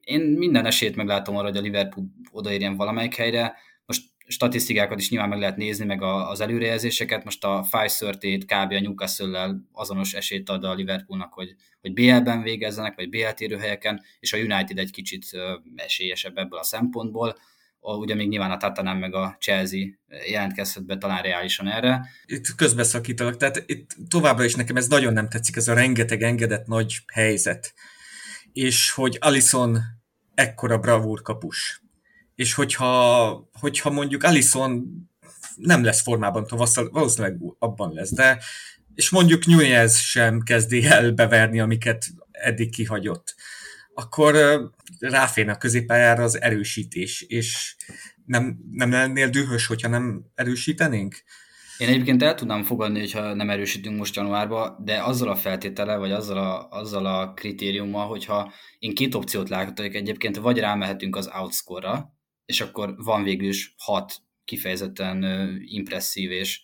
[0.00, 3.56] én minden esélyt meglátom arra, hogy a Liverpool odaérjen valamelyik helyre.
[3.86, 7.24] Most statisztikákat is nyilván meg lehet nézni, meg az előrejelzéseket.
[7.24, 8.72] Most a Pfizer t kb.
[8.72, 14.32] a Newcastle-lel azonos esélyt ad a Liverpoolnak, hogy, hogy BL-ben végezzenek, vagy BL térőhelyeken, és
[14.32, 15.26] a United egy kicsit
[15.76, 17.36] esélyesebb ebből a szempontból.
[17.80, 19.86] Ugye még nyilván a Tatanem meg a Chelsea
[20.30, 22.06] jelentkezhet be talán reálisan erre.
[22.26, 26.66] Itt közbeszakítalak, tehát itt továbbra is nekem ez nagyon nem tetszik, ez a rengeteg engedett
[26.66, 27.74] nagy helyzet
[28.52, 29.78] és hogy Alison
[30.34, 31.82] ekkora bravúr kapus.
[32.34, 35.00] És hogyha, hogyha mondjuk Alison
[35.56, 38.42] nem lesz formában tavasszal, valószínűleg abban lesz, de
[38.94, 43.34] és mondjuk Nunez sem kezdi el beverni, amiket eddig kihagyott,
[43.94, 44.36] akkor
[44.98, 47.76] ráférne a középpályára az erősítés, és
[48.24, 51.22] nem, nem lennél dühös, hogyha nem erősítenénk?
[51.80, 56.12] Én egyébként el tudnám fogadni, hogyha nem erősítünk most januárba, de azzal a feltétele, vagy
[56.12, 62.14] azzal a, azzal a kritériummal, hogyha én két opciót látok egyébként, vagy rámehetünk az outscore-ra,
[62.44, 64.12] és akkor van végül is hat
[64.44, 65.24] kifejezetten
[65.64, 66.60] impresszív és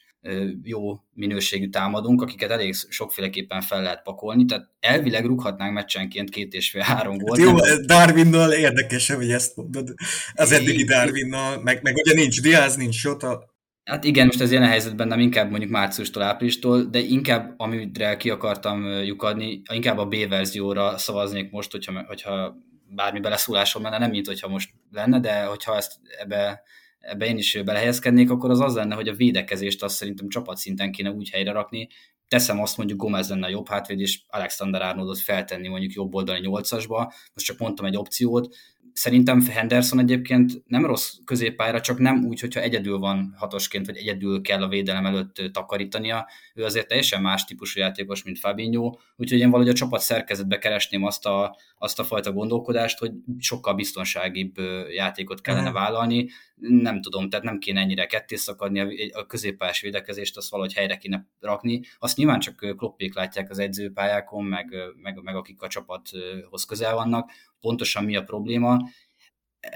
[0.62, 6.70] jó minőségű támadunk, akiket elég sokféleképpen fel lehet pakolni, tehát elvileg rúghatnánk meccsenként két és
[6.70, 7.40] fél három gólt.
[7.40, 7.54] Jó,
[7.86, 9.94] Darwinnal érdekes, hogy ezt mondod.
[10.34, 13.55] Az eddigi Darwinnal, meg, meg ugye nincs Diaz, nincs Sota,
[13.86, 18.30] Hát igen, most ez ilyen helyzetben nem inkább mondjuk márciustól, áprilistól, de inkább amire ki
[18.30, 22.56] akartam lyukadni, inkább a B verzióra szavaznék most, hogyha, hogyha
[22.88, 26.62] bármi beleszólásom lenne, nem mint hogyha most lenne, de hogyha ezt ebbe,
[26.98, 31.10] ebbe én is belehelyezkednék, akkor az az lenne, hogy a védekezést azt szerintem csapatszinten kéne
[31.10, 31.88] úgy helyre rakni,
[32.28, 36.40] teszem azt mondjuk Gomez lenne a jobb hátvéd, és Alexander Arnoldot feltenni mondjuk jobb oldali
[36.40, 38.56] nyolcasba, most csak mondtam egy opciót,
[38.96, 44.40] Szerintem Henderson egyébként nem rossz középpályára, csak nem úgy, hogyha egyedül van hatosként, vagy egyedül
[44.40, 46.28] kell a védelem előtt takarítania.
[46.54, 51.04] Ő azért teljesen más típusú játékos, mint Fabinho, úgyhogy én valahogy a csapat szerkezetbe keresném
[51.04, 54.54] azt a, azt a fajta gondolkodást, hogy sokkal biztonságibb
[54.94, 56.28] játékot kellene vállalni.
[56.56, 60.96] Nem tudom, tehát nem kéne ennyire ketté szakadni a, a középpályás védekezést, azt valahogy helyre
[60.96, 61.80] kéne rakni.
[61.98, 67.30] Azt nyilván csak kloppék látják az edzőpályákon, meg, meg, meg akik a csapathoz közel vannak,
[67.66, 68.78] pontosan mi a probléma.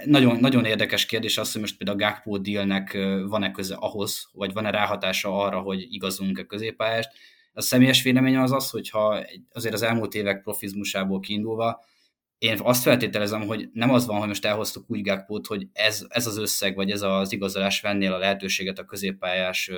[0.05, 2.93] Nagyon, nagyon érdekes kérdés az, hogy most például a Gakpo dealnek
[3.29, 7.11] van-e köze ahhoz, vagy van-e ráhatása arra, hogy igazunk-e középpályást.
[7.53, 11.85] A személyes véleményem az az, hogyha azért az elmúlt évek profizmusából kiindulva,
[12.39, 16.27] én azt feltételezem, hogy nem az van, hogy most elhoztuk úgy Gákpót, hogy ez, ez
[16.27, 19.71] az összeg, vagy ez az igazolás vennél a lehetőséget a középpályás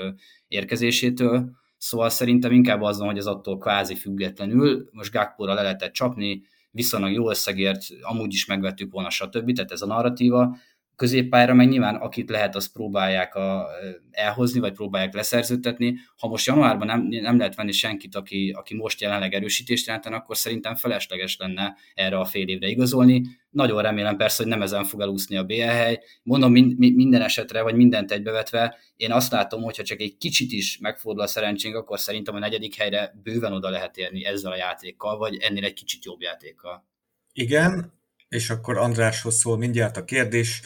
[0.49, 5.93] érkezésétől, szóval szerintem inkább az van, hogy az attól kvázi függetlenül, most Gákpóra le lehetett
[5.93, 6.43] csapni,
[6.73, 9.53] viszonylag jó összegért, amúgy is megvettük volna, stb.
[9.53, 10.57] Tehát ez a narratíva,
[11.03, 13.69] középpályára meg nyilván akit lehet, azt próbálják a,
[14.11, 15.95] elhozni, vagy próbálják leszerződtetni.
[16.17, 20.37] Ha most januárban nem, nem lehet venni senkit, aki, aki most jelenleg erősítést jelenten, akkor
[20.37, 23.23] szerintem felesleges lenne erre a fél évre igazolni.
[23.51, 26.01] Nagyon remélem persze, hogy nem ezen fog elúszni a BL hely.
[26.23, 30.53] Mondom min, minden esetre, vagy mindent egybevetve, én azt látom, hogy ha csak egy kicsit
[30.53, 34.57] is megfordul a szerencsénk, akkor szerintem a negyedik helyre bőven oda lehet érni ezzel a
[34.57, 36.87] játékkal, vagy ennél egy kicsit jobb játékkal.
[37.33, 37.93] Igen,
[38.29, 40.63] és akkor Andráshoz szól mindjárt a kérdés.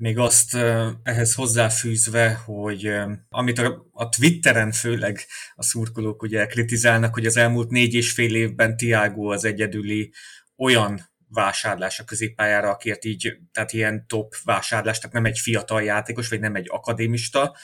[0.00, 0.54] Még azt
[1.02, 2.92] ehhez hozzáfűzve, hogy
[3.28, 8.34] amit a, a Twitteren főleg a szurkolók ugye kritizálnak, hogy az elmúlt négy és fél
[8.34, 10.12] évben Tiago az egyedüli
[10.56, 16.28] olyan vásárlás a középpályára, akért így, tehát ilyen top vásárlás, tehát nem egy fiatal játékos,
[16.28, 17.56] vagy nem egy akadémista.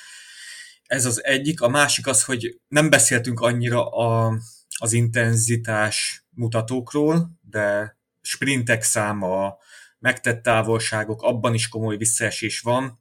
[0.84, 1.60] Ez az egyik.
[1.60, 4.38] A másik az, hogy nem beszéltünk annyira a,
[4.78, 9.56] az intenzitás mutatókról, de sprintek száma,
[10.04, 13.00] megtett távolságok, abban is komoly visszaesés van,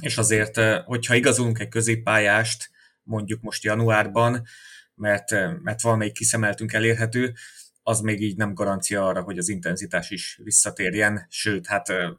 [0.00, 2.70] és azért, eh, hogyha igazolunk egy középpályást,
[3.02, 4.46] mondjuk most januárban,
[4.94, 7.34] mert, eh, mert valamelyik kiszemeltünk elérhető,
[7.82, 12.10] az még így nem garancia arra, hogy az intenzitás is visszatérjen, sőt, hát eh,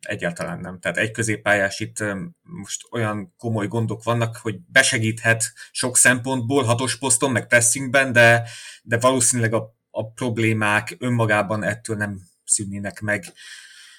[0.00, 0.80] egyáltalán nem.
[0.80, 2.04] Tehát egy középpályás itt
[2.42, 8.48] most olyan komoly gondok vannak, hogy besegíthet sok szempontból, hatos poszton, meg pressingben, de,
[8.82, 13.24] de valószínűleg a a problémák önmagában ettől nem szűnnének meg.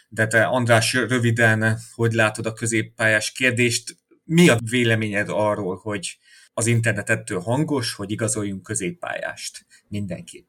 [0.09, 3.97] De te, András, röviden, hogy látod a középpályás kérdést?
[4.23, 6.17] Mi a véleményed arról, hogy
[6.53, 10.47] az internet ettől hangos, hogy igazoljunk középpályást mindenképp?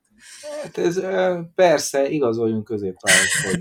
[0.63, 1.01] Hát ez
[1.55, 3.61] persze, igazoljunk középpályást.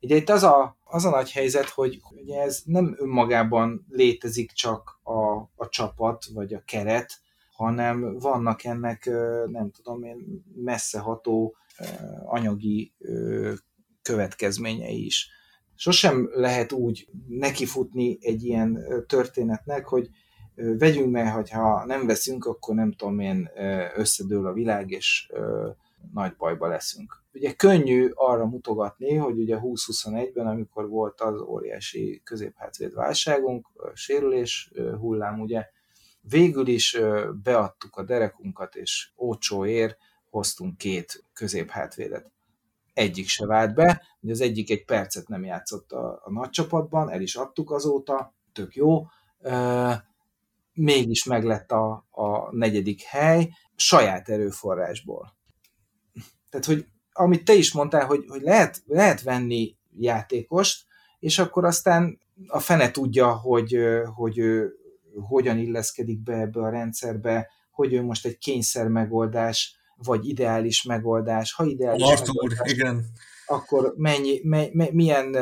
[0.00, 5.00] Ugye itt az a, az a nagy helyzet, hogy ugye ez nem önmagában létezik csak
[5.02, 7.20] a, a csapat, vagy a keret,
[7.52, 9.04] hanem vannak ennek,
[9.46, 11.56] nem tudom én, messzeható
[12.24, 12.94] anyagi
[14.02, 15.28] következményei is.
[15.74, 20.08] Sosem lehet úgy nekifutni egy ilyen történetnek, hogy
[20.54, 23.50] vegyünk meg, hogyha nem veszünk, akkor nem tudom én,
[23.94, 25.28] összedől a világ, és
[26.12, 27.22] nagy bajba leszünk.
[27.32, 35.40] Ugye könnyű arra mutogatni, hogy ugye 2021-ben, amikor volt az óriási középhátvéd válságunk, sérülés hullám,
[35.40, 35.66] ugye
[36.28, 36.98] Végül is
[37.42, 39.98] beadtuk a derekunkat, és ócsóért
[40.34, 42.30] hoztunk két középhátvédet.
[42.94, 47.10] Egyik se vált be, hogy az egyik egy percet nem játszott a, a nagy csapatban,
[47.10, 49.06] el is adtuk azóta, tök jó.
[50.72, 55.36] Mégis meglett a, a negyedik hely saját erőforrásból.
[56.50, 60.86] Tehát, hogy amit te is mondtál, hogy, hogy lehet, lehet venni játékost,
[61.18, 63.78] és akkor aztán a fene tudja, hogy,
[64.14, 64.72] hogy ő
[65.28, 71.52] hogyan illeszkedik be ebbe a rendszerbe, hogy ő most egy kényszer megoldás, vagy ideális megoldás.
[71.52, 73.04] Ha ideális Arthur, megoldás, igen.
[73.46, 75.34] akkor mennyi, me, me, milyen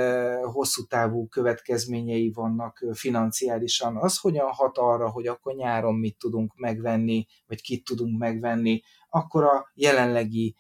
[0.44, 3.96] hosszú távú következményei vannak financiálisan.
[3.96, 9.44] Az hogyan hat arra, hogy akkor nyáron mit tudunk megvenni, vagy kit tudunk megvenni, akkor
[9.44, 10.56] a jelenlegi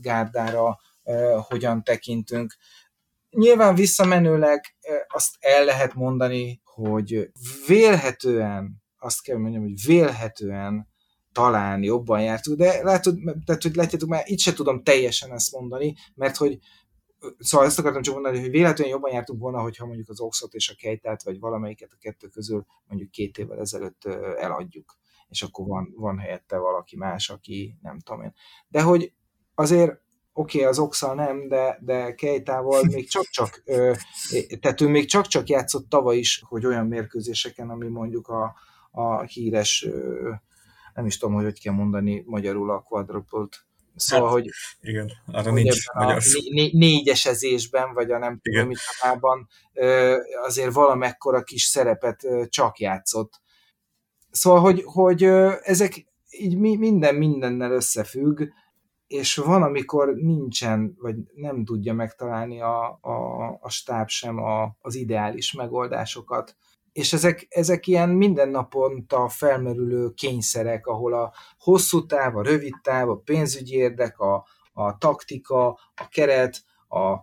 [0.00, 0.78] gárdára
[1.48, 2.56] hogyan tekintünk.
[3.30, 4.64] Nyilván visszamenőleg
[5.08, 7.30] azt el lehet mondani, hogy
[7.66, 10.87] vélhetően, azt kell mondjam, hogy vélhetően
[11.38, 15.94] talán jobban jártunk, de látod, tehát, hogy látjátok, már itt se tudom teljesen ezt mondani,
[16.14, 16.58] mert hogy
[17.38, 20.68] Szóval ezt akartam csak mondani, hogy véletlenül jobban jártunk volna, hogyha mondjuk az Oxot és
[20.68, 24.04] a Kejtát, vagy valamelyiket a kettő közül mondjuk két évvel ezelőtt
[24.38, 28.34] eladjuk, és akkor van, van helyette valaki más, aki nem tudom én.
[28.68, 29.12] De hogy
[29.54, 29.90] azért
[30.32, 33.62] oké, okay, az Oxal nem, de, de Kejtával még csak-csak,
[34.60, 38.54] tehát ő még csak-csak játszott tavaly is, hogy olyan mérkőzéseken, ami mondjuk a,
[38.90, 39.88] a híres,
[40.98, 45.50] nem is tudom, hogy hogy kell mondani magyarul a quadrupult, Szóval, hát, hogy, igen, arra
[45.50, 46.20] hogy nincs a
[46.50, 48.78] né- négyesezésben, vagy a nem tudom mit
[50.42, 53.40] azért valamekkora kis szerepet csak játszott.
[54.30, 55.22] Szóval, hogy, hogy
[55.62, 58.42] ezek így minden mindennel összefügg,
[59.06, 64.94] és van, amikor nincsen, vagy nem tudja megtalálni a, a, a stáb sem a, az
[64.94, 66.56] ideális megoldásokat.
[66.92, 73.16] És ezek, ezek ilyen mindennaponta felmerülő kényszerek, ahol a hosszú táv, a rövid táv, a
[73.16, 77.18] pénzügyi érdek, a, a taktika, a keret, a,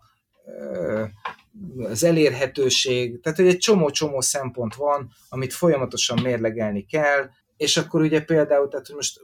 [1.78, 8.22] az elérhetőség, tehát hogy egy csomó-csomó szempont van, amit folyamatosan mérlegelni kell, és akkor ugye
[8.22, 9.22] például, tehát hogy most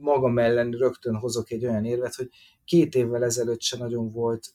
[0.00, 2.28] magam ellen rögtön hozok egy olyan érvet, hogy
[2.64, 4.54] két évvel ezelőtt se nagyon volt,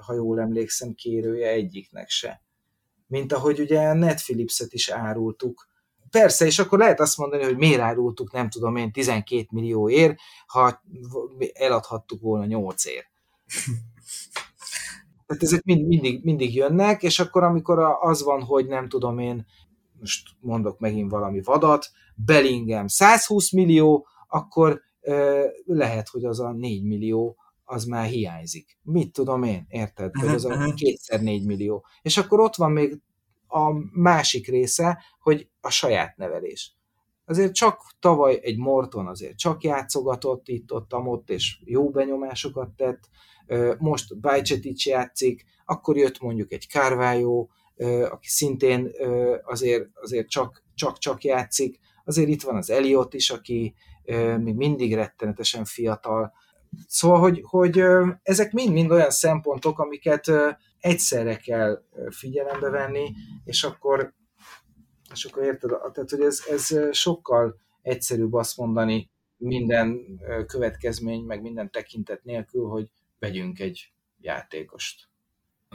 [0.00, 2.42] ha jól emlékszem, kérője egyiknek se.
[3.10, 5.68] Mint ahogy ugye a Netflix-et is árultuk.
[6.10, 10.16] Persze, és akkor lehet azt mondani, hogy miért árultuk, nem tudom én, 12 millió ér,
[10.46, 10.82] ha
[11.52, 13.04] eladhattuk volna 8 ér.
[15.26, 19.46] Tehát ezek mind, mindig, mindig jönnek, és akkor amikor az van, hogy nem tudom én,
[20.00, 24.80] most mondok megint valami vadat, Bellingham 120 millió, akkor
[25.64, 27.36] lehet, hogy az a 4 millió
[27.70, 28.78] az már hiányzik.
[28.82, 30.10] Mit tudom én, érted?
[30.20, 31.86] Vagy az a kétszer 4 millió.
[32.02, 33.00] És akkor ott van még
[33.46, 36.76] a másik része, hogy a saját nevelés.
[37.24, 43.08] Azért csak tavaly egy Morton azért csak játszogatott itt-ott, ott, és jó benyomásokat tett,
[43.78, 47.48] most Bajcetic játszik, akkor jött mondjuk egy Carvalho,
[48.10, 48.90] aki szintén
[49.42, 53.74] azért, azért csak, csak, csak játszik, azért itt van az Eliott is, aki
[54.38, 56.32] még mindig rettenetesen fiatal.
[56.86, 57.82] Szóval, hogy, hogy
[58.22, 60.30] ezek mind-mind olyan szempontok, amiket
[60.80, 63.12] egyszerre kell figyelembe venni,
[63.44, 64.12] és akkor,
[65.12, 71.70] és akkor érted, tehát, hogy ez, ez sokkal egyszerűbb azt mondani minden következmény, meg minden
[71.70, 75.09] tekintet nélkül, hogy vegyünk egy játékost.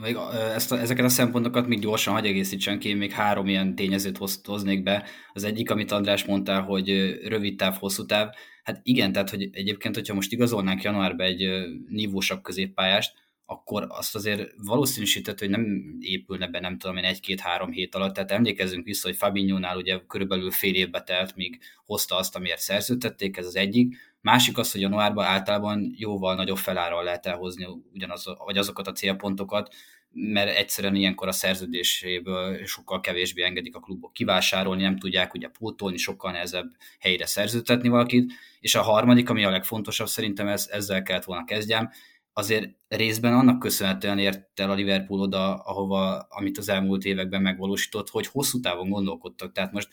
[0.02, 0.16] Még
[0.54, 4.40] ezt a, ezeket a szempontokat még gyorsan hagy egészítsen ki, még három ilyen tényezőt hoz,
[4.44, 5.04] hoznék be.
[5.32, 6.88] Az egyik, amit András mondta, hogy
[7.28, 8.28] rövid táv, hosszú táv.
[8.62, 11.48] Hát igen, tehát hogy egyébként, hogyha most igazolnánk januárban egy
[11.88, 13.14] nívósabb középpályást,
[13.46, 18.14] akkor azt azért valószínűsített, hogy nem épülne be, nem tudom én, egy-két-három hét alatt.
[18.14, 23.36] Tehát emlékezzünk vissza, hogy Fabinho-nál ugye körülbelül fél évbe telt, míg hozta azt, amiért szerződtették,
[23.36, 23.96] ez az egyik.
[24.26, 29.74] Másik az, hogy januárban általában jóval nagyobb felárral lehet elhozni ugyanaz, vagy azokat a célpontokat,
[30.10, 35.96] mert egyszerűen ilyenkor a szerződéséből sokkal kevésbé engedik a klubok kivásárolni, nem tudják ugye pótolni,
[35.96, 38.32] sokkal nehezebb helyre szerződtetni valakit.
[38.60, 41.90] És a harmadik, ami a legfontosabb, szerintem ez, ezzel kellett volna kezdjem,
[42.32, 48.08] azért részben annak köszönhetően ért el a Liverpool oda, ahova, amit az elmúlt években megvalósított,
[48.08, 49.52] hogy hosszú távon gondolkodtak.
[49.52, 49.88] Tehát most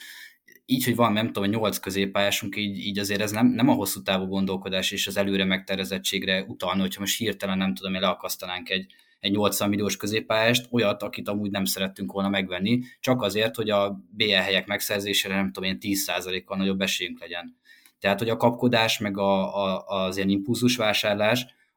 [0.65, 4.01] így, hogy van, nem tudom, nyolc középpályásunk, így, így azért ez nem, nem a hosszú
[4.01, 8.85] távú gondolkodás és az előre megtervezettségre utalna, hogyha most hirtelen nem tudom, leakasztanánk egy,
[9.19, 14.03] egy 80 milliós középpályást, olyat, akit amúgy nem szerettünk volna megvenni, csak azért, hogy a
[14.09, 17.57] BL helyek megszerzésére nem tudom én 10%-kal nagyobb esélyünk legyen.
[17.99, 20.77] Tehát, hogy a kapkodás, meg a, a, az ilyen impulzus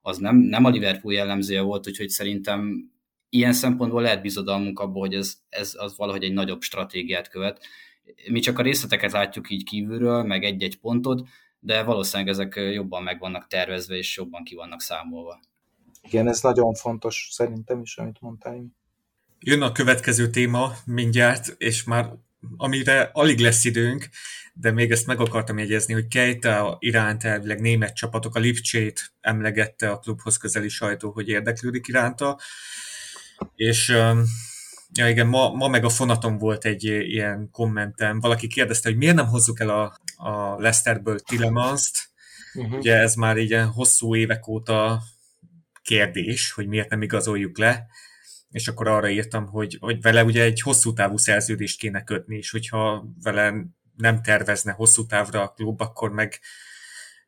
[0.01, 2.91] az nem, nem a Liverpool jellemzője volt, úgyhogy szerintem
[3.29, 7.67] ilyen szempontból lehet bizodalmunk abból, hogy ez, ez az valahogy egy nagyobb stratégiát követ.
[8.29, 11.29] Mi csak a részleteket látjuk így kívülről, meg egy-egy pontot,
[11.59, 15.41] de valószínűleg ezek jobban meg vannak tervezve, és jobban ki vannak számolva.
[16.03, 18.65] Igen, ez nagyon fontos szerintem is, amit mondtál.
[19.41, 22.13] Jön a következő téma mindjárt, és már
[22.57, 24.09] amire alig lesz időnk,
[24.55, 29.91] de még ezt meg akartam jegyezni, hogy Keita iránt elvileg német csapatok, a Lipcsét emlegette
[29.91, 32.39] a klubhoz közeli sajtó, hogy érdeklődik iránta,
[33.55, 33.97] és
[34.97, 39.15] ja igen, ma, ma meg a fonaton volt egy ilyen kommentem, valaki kérdezte, hogy miért
[39.15, 41.97] nem hozzuk el a, a Lesterből Tillemans-t,
[42.55, 42.79] uh-huh.
[42.79, 45.03] ugye ez már így hosszú évek óta
[45.83, 47.87] kérdés, hogy miért nem igazoljuk le,
[48.51, 52.51] és akkor arra írtam, hogy, hogy vele ugye egy hosszú távú szerződést kéne kötni, és
[52.51, 53.55] hogyha vele
[53.97, 56.41] nem tervezne hosszú távra a klub, akkor meg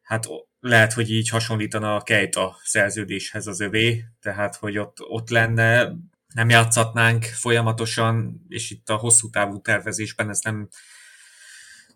[0.03, 0.27] hát
[0.61, 5.93] lehet, hogy így hasonlítana a Kejta szerződéshez az övé, tehát hogy ott, ott lenne,
[6.35, 10.69] nem játszhatnánk folyamatosan, és itt a hosszú távú tervezésben ez nem,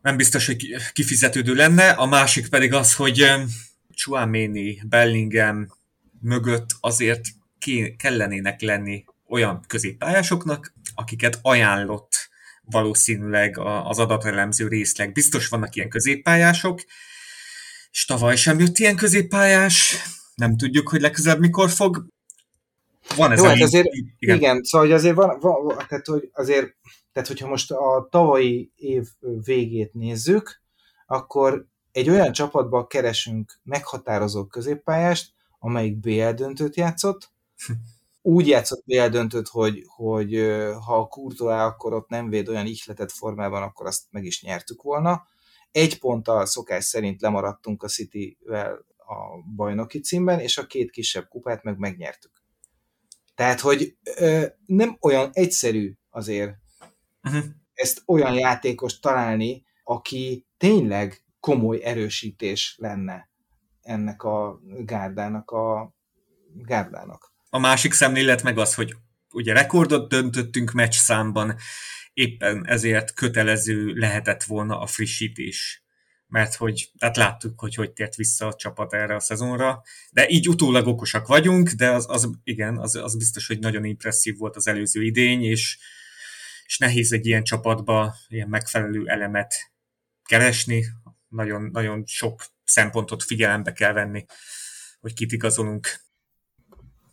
[0.00, 1.90] nem biztos, hogy kifizetődő lenne.
[1.90, 3.32] A másik pedig az, hogy
[3.94, 5.66] Chuameni, Bellingham
[6.20, 7.24] mögött azért
[7.96, 12.30] kellenének lenni olyan középpályásoknak, akiket ajánlott
[12.64, 15.12] valószínűleg az adatelemző részleg.
[15.12, 16.84] Biztos vannak ilyen középpályások,
[17.90, 19.96] és tavaly sem jött ilyen középpályás,
[20.34, 22.06] nem tudjuk, hogy legközelebb mikor fog.
[23.16, 23.88] Van ez Jó, hát azért,
[24.18, 24.36] igen.
[24.36, 26.74] igen, szóval hogy azért van, van, tehát, hogy azért,
[27.12, 29.06] tehát hogyha most a tavalyi év
[29.44, 30.60] végét nézzük,
[31.06, 37.30] akkor egy olyan csapatban keresünk meghatározó középpályást, amelyik BL döntőt játszott,
[38.22, 40.34] úgy játszott BL döntőt, hogy, hogy
[40.86, 44.82] ha a Courtois akkor ott nem véd olyan ihletett formában, akkor azt meg is nyertük
[44.82, 45.26] volna.
[45.72, 51.62] Egy ponttal szokás szerint lemaradtunk a City-vel a bajnoki címben, és a két kisebb kupát
[51.62, 52.41] meg megnyertük.
[53.34, 56.54] Tehát, hogy ö, nem olyan egyszerű azért
[57.22, 57.44] uh-huh.
[57.74, 63.30] ezt olyan játékos találni, aki tényleg komoly erősítés lenne
[63.82, 65.94] ennek a gárdának a
[66.54, 67.32] gárdának.
[67.50, 68.96] A másik szemlélet meg az, hogy
[69.32, 71.56] ugye rekordot döntöttünk meccs számban,
[72.12, 75.84] éppen ezért kötelező lehetett volna a frissítés.
[76.32, 80.48] Mert hogy tehát láttuk, hogy hogy tért vissza a csapat erre a szezonra, de így
[80.48, 84.66] utólag okosak vagyunk, de az, az igen, az, az biztos, hogy nagyon impresszív volt az
[84.66, 85.78] előző idény, és,
[86.66, 89.54] és nehéz egy ilyen csapatba ilyen megfelelő elemet
[90.24, 90.84] keresni,
[91.28, 94.24] nagyon, nagyon sok szempontot figyelembe kell venni,
[95.00, 96.00] hogy kit igazolunk.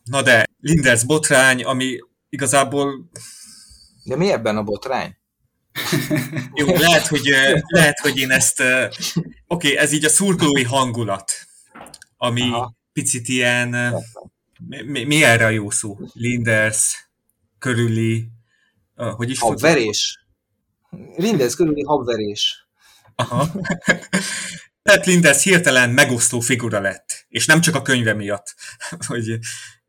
[0.04, 2.00] Na de, Linders botrány, ami
[2.30, 3.10] igazából...
[4.04, 5.19] De mi ebben a botrány?
[6.54, 7.30] Jó, lehet, hogy,
[7.68, 8.60] lehet, hogy én ezt...
[8.60, 11.32] Oké, okay, ez így a szurkolói hangulat,
[12.18, 12.74] ami Aha.
[12.94, 13.96] picit ilyen...
[14.86, 15.98] Mi, mi erre a jó szó?
[16.14, 17.10] Linders,
[17.60, 18.30] körüli...
[18.96, 20.20] Hogy is Habverés.
[21.16, 22.68] Linders körüli habverés.
[23.16, 23.52] Aha.
[24.84, 28.56] Tehát Linders hirtelen megosztó figura lett, és nem csak a könyve miatt,
[29.08, 29.40] hogy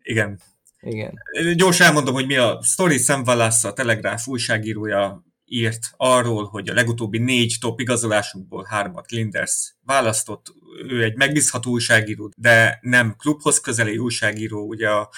[0.02, 0.40] igen.
[0.80, 1.14] Igen.
[1.54, 6.74] Gyors elmondom, hogy mi a Story Sam Wallace, a Telegraph újságírója írt arról, hogy a
[6.74, 10.52] legutóbbi négy top igazolásunkból hármat Linders választott.
[10.88, 14.66] Ő egy megbízható újságíró, de nem klubhoz közeli újságíró.
[14.66, 15.10] Ugye a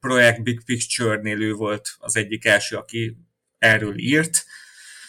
[0.00, 3.16] projekt Big Picture-nél ő volt az egyik első, aki
[3.58, 4.44] erről írt,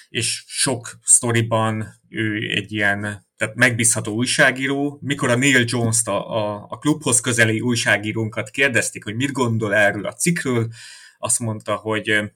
[0.09, 4.99] és sok sztoriban ő egy ilyen tehát megbízható újságíró.
[5.01, 10.05] Mikor a Neil Jones-t, a, a, a klubhoz közeli újságírónkat kérdezték, hogy mit gondol erről
[10.05, 10.67] a cikkről,
[11.17, 12.32] azt mondta, hogy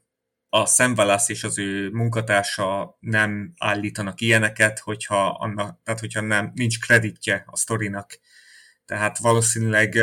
[0.55, 6.51] a Sam Wallace és az ő munkatársa nem állítanak ilyeneket, hogyha, annak, tehát hogyha nem,
[6.55, 8.19] nincs kreditje a sztorinak.
[8.85, 9.97] Tehát valószínűleg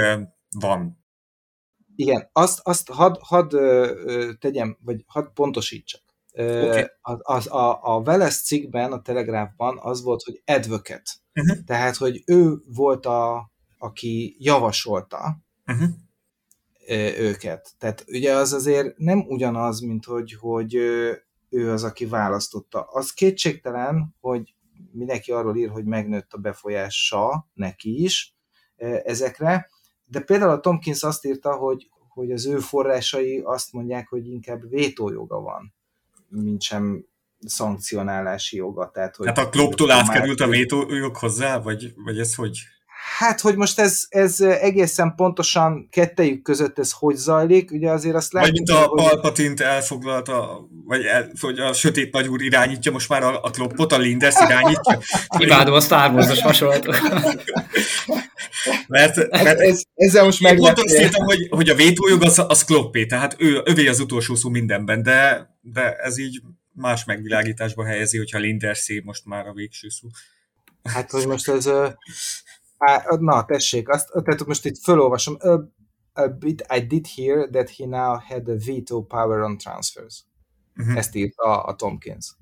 [0.51, 1.05] van.
[1.97, 3.51] Igen, azt, azt hadd had,
[4.39, 6.03] tegyem, vagy hadd pontosítsak.
[6.33, 6.85] Okay.
[7.01, 11.11] A, a, a, a Veles cikkben, a Telegráfban az volt, hogy advocate.
[11.35, 11.65] Uh-huh.
[11.65, 15.89] Tehát, hogy ő volt a, aki javasolta, uh-huh
[17.19, 17.71] őket.
[17.79, 20.75] Tehát ugye az azért nem ugyanaz, mint hogy, hogy
[21.51, 22.81] ő az, aki választotta.
[22.81, 24.55] Az kétségtelen, hogy
[24.93, 28.35] mindenki arról ír, hogy megnőtt a befolyása neki is
[29.05, 29.69] ezekre,
[30.05, 34.69] de például a Tomkins azt írta, hogy, hogy az ő forrásai azt mondják, hogy inkább
[34.69, 35.75] vétójoga van,
[36.29, 37.05] mint sem
[37.47, 38.91] szankcionálási joga.
[38.91, 42.59] Tehát, hogy hát a klubtól átkerült a vétójog hozzá, vagy, vagy ez hogy?
[43.19, 48.33] Hát, hogy most ez, ez egészen pontosan kettejük között ez hogy zajlik, ugye azért azt
[48.33, 48.57] látjuk...
[48.57, 49.05] Vagy mint a hogy...
[49.05, 53.99] Palpatint elfoglalta, vagy el, hogy a sötét nagyúr irányítja most már a, a kloppot, a
[53.99, 54.99] Linders irányítja.
[55.39, 56.97] Imádom a Star Wars-os hasonlatot.
[58.87, 62.43] mert, hát mert ez, ezzel most meg Pont azt írtam, hogy, hogy a vétójog az,
[62.49, 66.41] az kloppé, tehát ő, övé az utolsó szó mindenben, de, de ez így
[66.73, 70.09] más megvilágításba helyezi, hogyha Lindersé most már a végső szó.
[70.83, 71.69] Hát, hogy most ez
[73.19, 75.37] na, tessék, azt, tehát most itt fölolvasom.
[75.39, 75.49] A,
[76.13, 80.25] a bit, I did hear that he now had a veto power on transfers.
[80.77, 80.97] Uh-huh.
[80.97, 82.37] Ezt írta a Tomkins.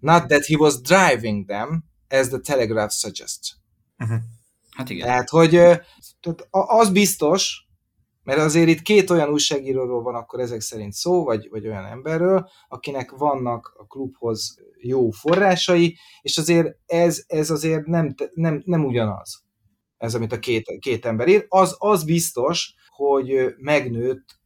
[0.00, 3.56] Not that he was driving them, as the Telegraph suggests.
[3.98, 4.18] Uh-huh.
[4.70, 5.06] Hát igen.
[5.06, 5.50] Tehát, hogy
[6.20, 7.68] tehát az biztos,
[8.22, 12.48] mert azért itt két olyan újságíróról van akkor ezek szerint szó, vagy, vagy olyan emberről,
[12.68, 19.48] akinek vannak a klubhoz jó forrásai, és azért ez, ez azért nem, nem, nem ugyanaz
[20.00, 24.38] ez, amit a két, két ember ír, az, az biztos, hogy megnőtt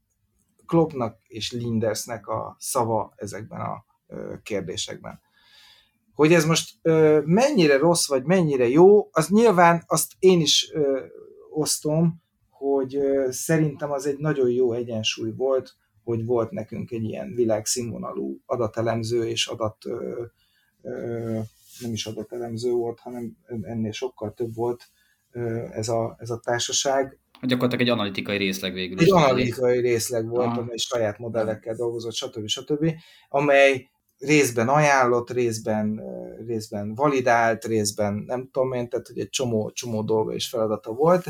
[0.67, 3.85] Kloppnak és Lindersnek a szava ezekben a
[4.43, 5.21] kérdésekben.
[6.15, 6.79] Hogy ez most
[7.25, 10.73] mennyire rossz, vagy mennyire jó, az nyilván azt én is
[11.51, 12.99] osztom, hogy
[13.31, 19.47] szerintem az egy nagyon jó egyensúly volt, hogy volt nekünk egy ilyen világszínvonalú adatelemző és
[19.47, 19.77] adat
[21.81, 24.89] nem is adatelemző volt, hanem ennél sokkal több volt
[25.71, 27.19] ez a, ez a társaság.
[27.43, 28.99] Gyakorlatilag egy analitikai részleg végül.
[28.99, 30.61] Egy analitikai részleg volt, Aha.
[30.61, 32.47] amely saját modellekkel dolgozott, stb.
[32.47, 32.93] stb.
[33.29, 36.01] amely részben ajánlott, részben,
[36.47, 41.25] részben validált, részben nem tudom én, tehát hogy egy csomó, csomó dolga és feladata volt.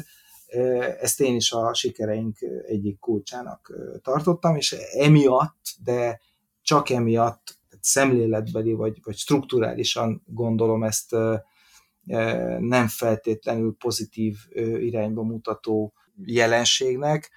[1.01, 2.37] Ezt én is a sikereink
[2.67, 6.21] egyik kulcsának tartottam, és emiatt, de
[6.63, 11.17] csak emiatt szemléletbeli vagy, vagy strukturálisan gondolom ezt
[12.59, 14.37] nem feltétlenül pozitív
[14.79, 15.93] irányba mutató
[16.25, 17.31] jelenségnek.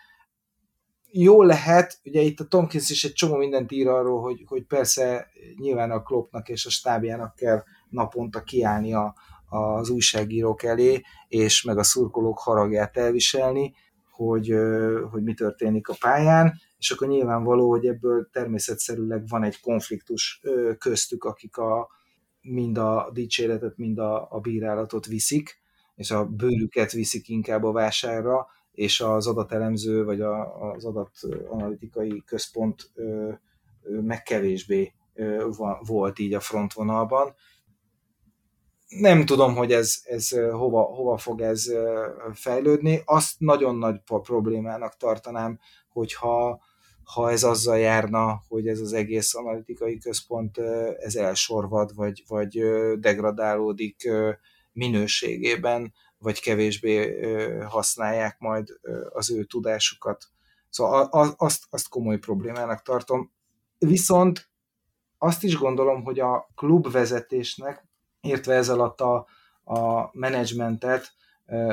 [1.11, 5.27] Jó lehet, ugye itt a Tomkins is egy csomó mindent ír arról, hogy, hogy persze
[5.57, 9.15] nyilván a Kloppnak és a stábjának kell naponta kiállni a,
[9.49, 13.73] az újságírók elé, és meg a szurkolók haragját elviselni,
[14.11, 14.53] hogy,
[15.11, 20.41] hogy mi történik a pályán, és akkor nyilvánvaló, hogy ebből természetszerűleg van egy konfliktus
[20.77, 21.87] köztük, akik a,
[22.47, 25.61] mind a dicséretet, mind a, a bírálatot viszik,
[25.95, 32.91] és a bőrüket viszik inkább a vásárra, és az adatelemző vagy a, az adatanalitikai központ
[32.93, 33.31] ö,
[33.83, 35.49] ö, meg kevésbé ö,
[35.85, 37.33] volt így a frontvonalban.
[38.87, 41.65] nem tudom, hogy ez, ez hova, hova fog ez
[42.33, 43.01] fejlődni.
[43.05, 46.61] Azt nagyon nagy problémának tartanám, hogyha
[47.13, 50.57] ha ez azzal járna, hogy ez az egész analitikai központ
[50.99, 52.59] ez elsorvad, vagy, vagy
[52.99, 54.09] degradálódik
[54.71, 57.21] minőségében, vagy kevésbé
[57.61, 58.79] használják majd
[59.09, 60.25] az ő tudásukat.
[60.69, 63.31] Szóval azt, azt komoly problémának tartom.
[63.77, 64.49] Viszont
[65.17, 67.87] azt is gondolom, hogy a klubvezetésnek,
[68.21, 69.27] értve ez alatt a,
[69.63, 71.13] a menedzsmentet,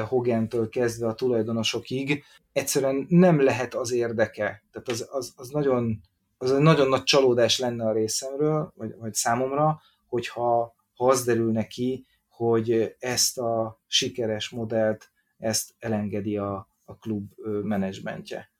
[0.09, 4.65] Hogentől kezdve a tulajdonosokig, egyszerűen nem lehet az érdeke.
[4.73, 6.01] Tehát az, az, az, nagyon,
[6.39, 11.67] az egy nagyon nagy csalódás lenne a részemről, vagy, vagy számomra, hogyha ha az derülne
[11.67, 18.53] ki, hogy ezt a sikeres modellt, ezt elengedi a, a klub menedzsmentje.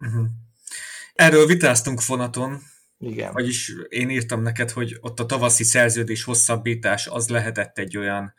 [0.00, 0.26] Uh-huh.
[1.14, 2.58] Erről vitáztunk fonaton,
[2.98, 3.32] igen.
[3.32, 8.34] Vagyis én írtam neked, hogy ott a tavaszi szerződés hosszabbítás az lehetett egy olyan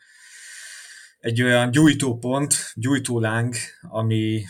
[1.20, 4.44] egy olyan gyújtópont, gyújtóláng, ami,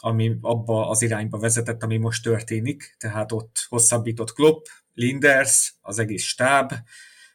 [0.00, 2.96] ami abba az irányba vezetett, ami most történik.
[2.98, 6.72] Tehát ott hosszabbított Klopp, Linders, az egész stáb,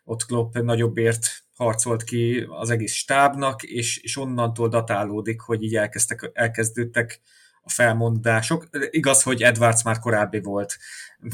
[0.04, 6.32] ott Klopp nagyobbért harcolt ki az egész stábnak, és, és onnantól datálódik, hogy így elkezdtek,
[6.34, 7.22] elkezdődtek
[7.62, 8.68] a felmondások.
[8.90, 10.78] Igaz, hogy Edwards már korábbi volt.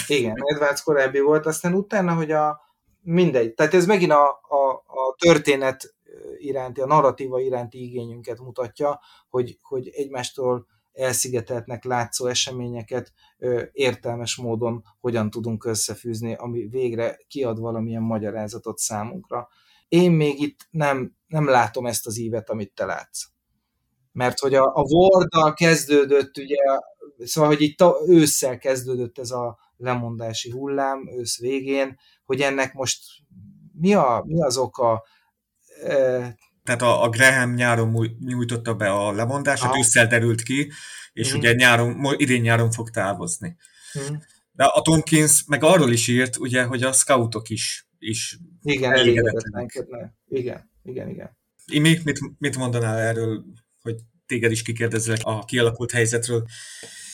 [0.08, 2.60] Igen, Edwards korábbi volt, aztán utána, hogy a
[3.02, 3.54] mindegy.
[3.54, 5.95] Tehát ez megint a, a, a történet
[6.38, 8.99] iránti, a narratíva iránti igényünket mutatja,
[9.30, 17.59] hogy, hogy egymástól elszigeteltnek látszó eseményeket ö, értelmes módon hogyan tudunk összefűzni, ami végre kiad
[17.59, 19.47] valamilyen magyarázatot számunkra.
[19.88, 23.24] Én még itt nem, nem látom ezt az ívet, amit te látsz.
[24.11, 26.57] Mert hogy a, a Warddal kezdődött, ugye,
[27.18, 33.03] szóval, hogy itt ősszel kezdődött ez a lemondási hullám, ősz végén, hogy ennek most
[33.74, 35.03] mi, a, mi az oka,
[36.63, 39.78] tehát a, a Graham nyáron nyújtotta be a lemondását, ah.
[39.80, 40.71] ősszel derült ki,
[41.13, 41.38] és mm.
[41.38, 43.57] ugye nyáron, idén nyáron fog távozni.
[43.99, 44.15] Mm.
[44.51, 49.86] De a Tomkins meg arról is írt, ugye, hogy a scoutok is, is igen, elégedetlenek.
[50.28, 51.38] Igen, igen, igen.
[51.65, 53.43] Imi, mit, mit mondanál erről,
[53.82, 53.95] hogy
[54.26, 56.45] téged is kikérdezlek a kialakult helyzetről?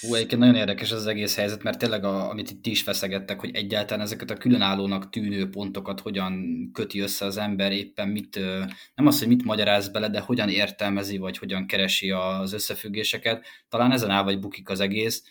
[0.01, 3.39] Hú, egyébként nagyon érdekes ez az egész helyzet, mert tényleg, a, amit itt is feszegettek,
[3.39, 8.39] hogy egyáltalán ezeket a különállónak tűnő pontokat hogyan köti össze az ember, éppen mit,
[8.95, 13.45] nem az, hogy mit magyaráz bele, de hogyan értelmezi, vagy hogyan keresi az összefüggéseket.
[13.69, 15.23] Talán ezen áll vagy bukik az egész.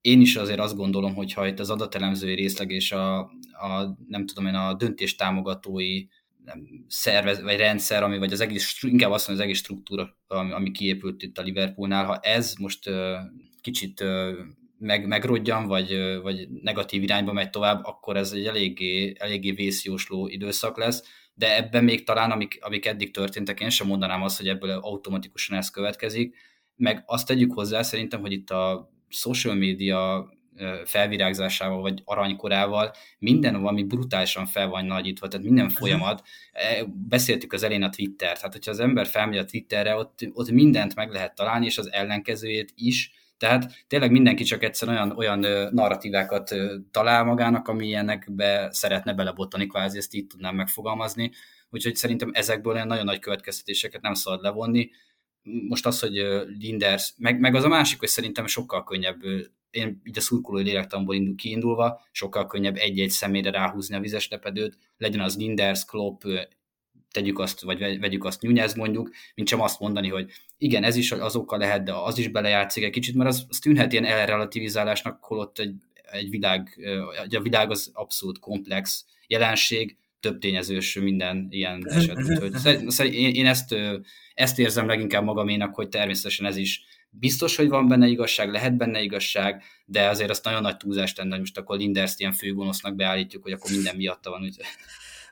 [0.00, 3.18] Én is azért azt gondolom, hogy ha itt az adatelemzői részleg és a,
[3.52, 6.06] a nem tudom én, a döntés támogatói
[6.44, 10.52] nem, szervez, vagy rendszer, ami, vagy az egész, inkább azt mondom, az egész struktúra, ami,
[10.52, 12.90] ami kiépült itt a Liverpoolnál, ha ez most
[13.64, 14.04] kicsit
[14.78, 20.76] meg, megrodjan, vagy, vagy negatív irányba megy tovább, akkor ez egy eléggé, eléggé vészjósló időszak
[20.78, 21.02] lesz,
[21.34, 25.56] de ebben még talán, amik, amik eddig történtek, én sem mondanám azt, hogy ebből automatikusan
[25.56, 26.36] ez következik,
[26.76, 30.28] meg azt tegyük hozzá szerintem, hogy itt a social media
[30.84, 35.74] felvirágzásával, vagy aranykorával minden valami brutálisan fel van nagyítva, tehát minden mhm.
[35.74, 36.22] folyamat.
[36.52, 40.50] E, beszéltük az elén a Twitter, tehát hogyha az ember felmegy a Twitterre, ott, ott
[40.50, 45.38] mindent meg lehet találni, és az ellenkezőjét is, tehát tényleg mindenki csak egyszer olyan, olyan
[45.72, 46.54] narratívákat
[46.90, 51.30] talál magának, ami ilyenekbe szeretne belebottani, kvázi ezt így tudnám megfogalmazni.
[51.70, 54.90] Úgyhogy szerintem ezekből olyan nagyon nagy következtetéseket nem szabad levonni.
[55.68, 56.12] Most az, hogy
[56.58, 59.20] Linders, meg, meg az a másik, hogy szerintem sokkal könnyebb,
[59.70, 64.78] én így a szurkolói lélektamból indul, kiindulva, sokkal könnyebb egy-egy személyre ráhúzni a vizes lepedőt,
[64.98, 66.22] legyen az Linders, Klopp,
[67.14, 71.12] tegyük azt, vagy vegyük azt nyújjáz mondjuk, mint sem azt mondani, hogy igen, ez is
[71.12, 75.24] az oka lehet, de az is belejátszik egy kicsit, mert az, az tűnhet ilyen elrelativizálásnak,
[75.24, 75.74] holott egy,
[76.10, 76.80] egy világ,
[77.30, 82.18] a világ az abszolút komplex jelenség, több tényezős minden ilyen eset.
[82.42, 83.74] Úgyhogy én ezt,
[84.34, 89.02] ezt érzem leginkább magaménak, hogy természetesen ez is biztos, hogy van benne igazság, lehet benne
[89.02, 93.42] igazság, de azért azt nagyon nagy túlzást tenne, hogy most akkor Linderst ilyen főgonosznak beállítjuk,
[93.42, 94.42] hogy akkor minden miatta van.
[94.42, 94.56] Úgy.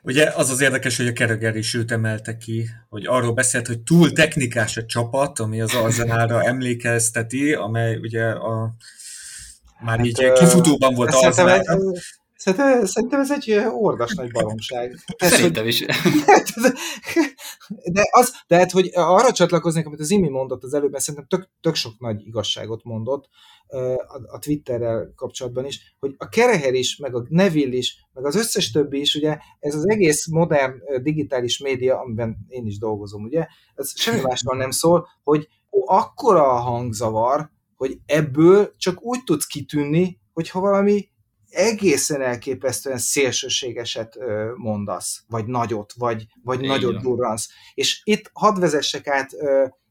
[0.05, 3.79] Ugye az az érdekes, hogy a Kereger is őt emelte ki, hogy arról beszélt, hogy
[3.79, 8.75] túl technikás a csapat, ami az Arzenára emlékezteti, amely ugye a
[9.79, 11.77] már hát, így kifutóban volt Arzenára.
[12.43, 14.95] Szerintem, szerintem ez egy ordas nagy baromság.
[15.17, 15.85] Szerintem is.
[17.91, 21.39] De, az, de hát, hogy arra csatlakoznék, amit az Imi mondott az előbb, mert szerintem
[21.39, 23.29] tök, tök sok nagy igazságot mondott
[23.67, 28.35] a, a Twitterrel kapcsolatban is, hogy a Kereher is, meg a Neville is, meg az
[28.35, 33.47] összes többi is, ugye ez az egész modern digitális média, amiben én is dolgozom, ugye,
[33.75, 35.47] ez semmi másról nem szól, hogy
[35.85, 41.11] akkora a hangzavar, hogy ebből csak úgy tudsz kitűnni, hogyha valami
[41.53, 44.17] egészen elképesztően szélsőségeset
[44.55, 47.49] mondasz, vagy nagyot, vagy, vagy nagyot durransz.
[47.73, 49.31] És itt hadd vezessek át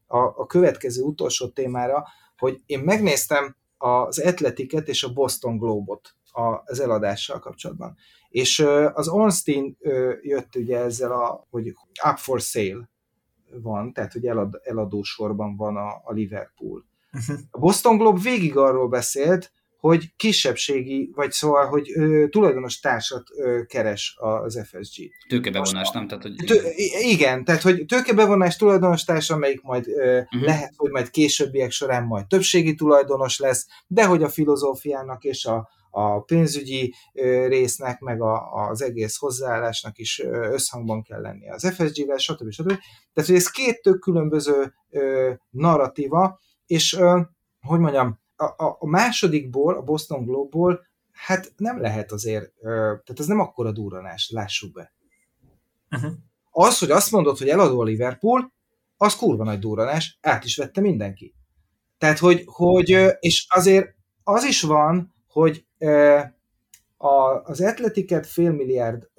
[0.07, 2.07] a, a következő utolsó témára,
[2.37, 6.15] hogy én megnéztem az Atletiket és a Boston Globot
[6.63, 7.95] az eladással kapcsolatban.
[8.29, 8.59] És
[8.93, 9.77] az Ornstein
[10.21, 11.67] jött ugye ezzel, a, hogy
[12.09, 12.89] up for sale
[13.61, 16.85] van, tehát hogy elad, eladósorban van a, a Liverpool.
[17.13, 17.37] Uh-huh.
[17.51, 19.51] A Boston Globe végig arról beszélt,
[19.87, 25.09] hogy kisebbségi, vagy szóval, hogy ö, tulajdonos társat ö, keres az FSG.
[25.27, 26.07] Tőkebevonás, nem?
[26.07, 26.35] Tehát, hogy...
[26.45, 26.61] Tő,
[27.01, 30.43] igen, tehát, hogy tőkebevonás tulajdonos társ, amelyik majd ö, uh-huh.
[30.43, 35.69] lehet, hogy majd későbbiek során majd többségi tulajdonos lesz, de hogy a filozófiának és a,
[35.89, 36.93] a pénzügyi
[37.47, 40.19] résznek, meg a, az egész hozzáállásnak is
[40.51, 42.51] összhangban kell lennie az FSG-vel, stb.
[42.51, 42.67] stb.
[43.13, 47.19] Tehát, hogy ez két tök különböző ö, narratíva, és ö,
[47.61, 53.25] hogy mondjam, a, a, a másodikból, a Boston Globe-ból, hát nem lehet azért, tehát ez
[53.25, 54.93] nem akkora durranás, lássuk be.
[55.91, 56.11] Uh-huh.
[56.51, 58.53] Az, hogy azt mondod, hogy eladó a Liverpool,
[58.97, 61.35] az kurva nagy durranás, át is vette mindenki.
[61.97, 65.65] Tehát, hogy, hogy és azért az is van, hogy
[67.43, 69.09] az Atletiket fél milliárd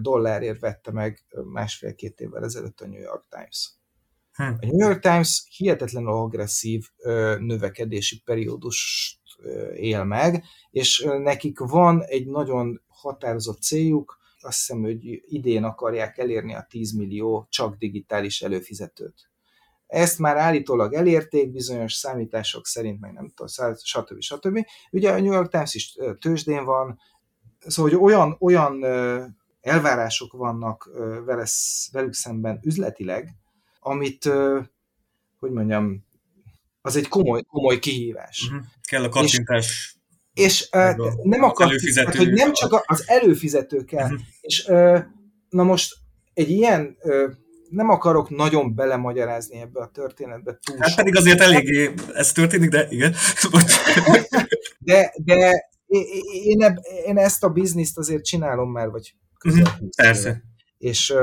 [0.00, 3.72] dollárért vette meg másfél-két évvel ezelőtt a New York Times.
[4.32, 4.42] Hm.
[4.42, 6.84] A New York Times hihetetlenül agresszív
[7.38, 9.18] növekedési periódust
[9.74, 16.54] él meg, és nekik van egy nagyon határozott céljuk, azt hiszem, hogy idén akarják elérni
[16.54, 19.30] a 10 millió csak digitális előfizetőt.
[19.86, 24.20] Ezt már állítólag elérték, bizonyos számítások szerint, meg nem tudom, stb.
[24.20, 24.66] stb.
[24.90, 26.98] Ugye a New York Times is tőzsdén van,
[27.58, 28.84] szóval hogy olyan, olyan
[29.60, 30.90] elvárások vannak
[31.92, 33.28] velük szemben üzletileg,
[33.80, 34.24] amit,
[35.38, 36.04] hogy mondjam,
[36.82, 38.42] az egy komoly, komoly kihívás.
[38.46, 38.66] Uh-huh.
[38.88, 39.96] Kell a kattintás.
[40.34, 42.18] És, és uh, nem akar, előfizető.
[42.18, 44.04] hogy nem csak az előfizető kell.
[44.04, 44.20] Uh-huh.
[44.40, 44.98] És uh,
[45.48, 45.96] na most
[46.34, 47.32] egy ilyen uh,
[47.68, 50.58] nem akarok nagyon belemagyarázni ebbe a történetbe.
[50.62, 53.14] Túl hát pedig azért eléggé ez történik, de igen.
[54.78, 55.68] de, de
[56.44, 59.88] én, eb, én ezt a bizniszt azért csinálom már, vagy közel uh-huh.
[59.96, 60.49] Persze
[60.80, 61.14] és,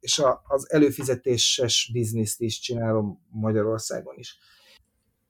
[0.00, 4.38] és az előfizetéses bizniszt is csinálom Magyarországon is.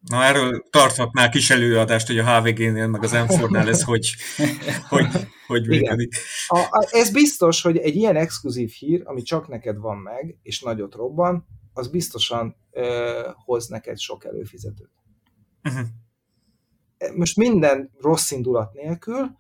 [0.01, 4.15] Na erről tarthatnál kis előadást, hogy a HVG-nél, meg az m ez hogy,
[4.89, 5.07] hogy,
[5.47, 6.15] hogy működik.
[6.47, 10.61] A, a, ez biztos, hogy egy ilyen exkluzív hír, ami csak neked van meg, és
[10.61, 14.91] nagyot robban, az biztosan ö, hoz neked sok előfizetőt.
[15.65, 15.87] Uh-huh.
[17.17, 19.31] Most minden rossz indulat nélkül,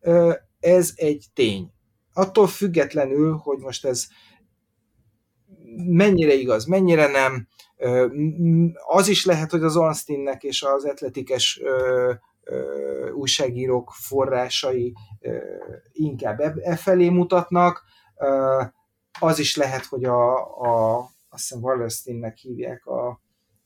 [0.00, 1.72] ö, ez egy tény
[2.20, 4.06] attól függetlenül, hogy most ez
[5.86, 7.48] mennyire igaz, mennyire nem,
[8.86, 11.60] az is lehet, hogy az Ornsteinnek és az atletikes
[13.14, 14.94] újságírók forrásai
[15.92, 17.84] inkább e, e felé mutatnak,
[19.20, 20.98] az is lehet, hogy a, a
[21.32, 23.20] azt hiszem Wallersteinnek hívják a,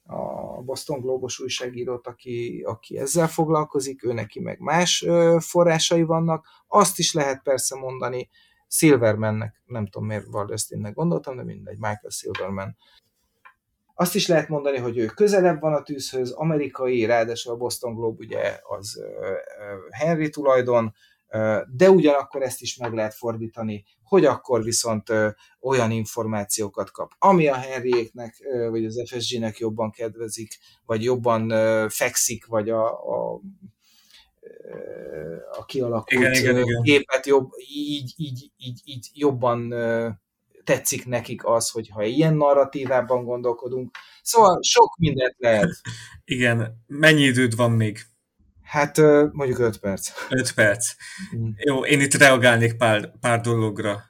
[0.07, 5.07] a Boston Globos újságírót, aki, aki ezzel foglalkozik, ő neki meg más
[5.39, 6.47] forrásai vannak.
[6.67, 8.29] Azt is lehet persze mondani,
[8.69, 12.77] Silvermannek, nem tudom miért Wallersteinnek gondoltam, de mindegy, Michael Silverman.
[13.95, 18.25] Azt is lehet mondani, hogy ő közelebb van a tűzhöz, amerikai, ráadásul a Boston Globe
[18.25, 19.03] ugye az
[19.91, 20.95] Henry tulajdon,
[21.77, 25.13] de ugyanakkor ezt is meg lehet fordítani, hogy akkor viszont
[25.61, 28.35] olyan információkat kap, ami a Henryéknek,
[28.71, 31.49] vagy az FSG-nek jobban kedvezik, vagy jobban
[31.89, 33.41] fekszik, vagy a, a
[35.59, 36.83] a kialakult igen, igen, igen.
[36.83, 39.75] képet jobb, így, így, így, így jobban
[40.65, 43.97] tetszik nekik az, hogyha ilyen narratívában gondolkodunk.
[44.23, 45.71] Szóval sok mindent lehet.
[46.25, 46.85] Igen.
[46.87, 47.99] Mennyi időd van még?
[48.75, 48.99] Hát
[49.33, 50.11] mondjuk 5 perc.
[50.29, 50.95] 5 perc.
[51.37, 51.49] Mm.
[51.57, 54.03] Jó, én itt reagálnék pár, pár dologra.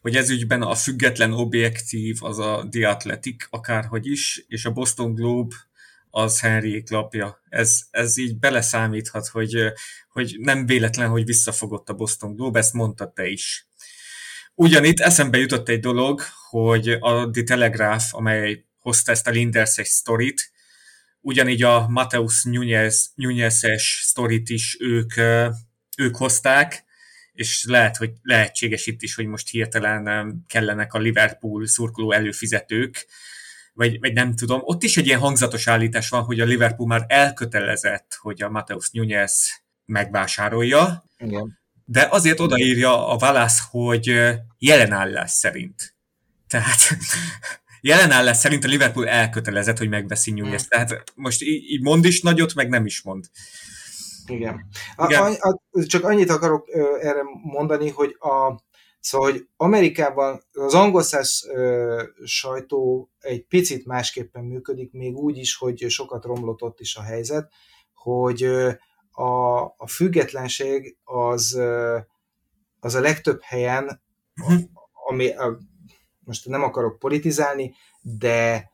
[0.00, 5.14] Hogy ez ügyben a független objektív az a The Athletic, akárhogy is, és a Boston
[5.14, 5.54] Globe
[6.10, 7.40] az Henry lapja.
[7.48, 9.72] Ez, ez így beleszámíthat, hogy,
[10.12, 13.68] hogy nem véletlen, hogy visszafogott a Boston Globe, ezt mondta te is.
[14.54, 20.50] Ugyanitt eszembe jutott egy dolog, hogy a The Telegraph, amely hozta ezt a Linders-es sztorit,
[21.20, 25.16] ugyanígy a Mateus Nunez, Nunez-es sztorit is ők,
[25.96, 26.84] ők hozták,
[27.32, 33.06] és lehet, hogy lehetséges itt is, hogy most hirtelen kellenek a Liverpool szurkoló előfizetők,
[33.72, 37.04] vagy, vagy nem tudom, ott is egy ilyen hangzatos állítás van, hogy a Liverpool már
[37.08, 41.58] elkötelezett, hogy a Mateus Nunez megvásárolja, Igen.
[41.84, 44.04] de azért odaírja a válasz, hogy
[44.58, 45.94] jelen állás szerint.
[46.48, 46.96] Tehát
[47.80, 50.66] jelen állás szerint a Liverpool elkötelezett, hogy megveszi Nunez.
[50.66, 53.24] Tehát most így mond is nagyot, meg nem is mond.
[54.26, 54.66] Igen.
[55.06, 55.22] Igen.
[55.22, 58.60] A, a, csak annyit akarok ö, erre mondani, hogy a,
[59.00, 61.46] Szóval, hogy Amerikában az angol száz
[62.24, 67.52] sajtó egy picit másképpen működik, még úgy is, hogy sokat romlott ott is a helyzet,
[67.94, 68.42] hogy
[69.10, 71.60] a, a függetlenség az,
[72.80, 74.02] az a legtöbb helyen,
[74.42, 74.60] uh-huh.
[75.08, 75.58] ami, a,
[76.30, 78.70] most nem akarok politizálni, de,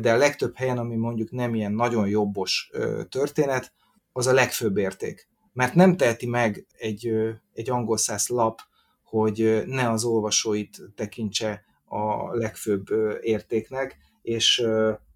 [0.00, 2.70] de a legtöbb helyen, ami mondjuk nem ilyen nagyon jobbos
[3.08, 3.72] történet,
[4.12, 5.28] az a legfőbb érték.
[5.52, 7.12] Mert nem teheti meg egy,
[7.52, 8.60] egy angol száz lap,
[9.02, 12.86] hogy ne az olvasóit tekintse a legfőbb
[13.20, 14.66] értéknek, és,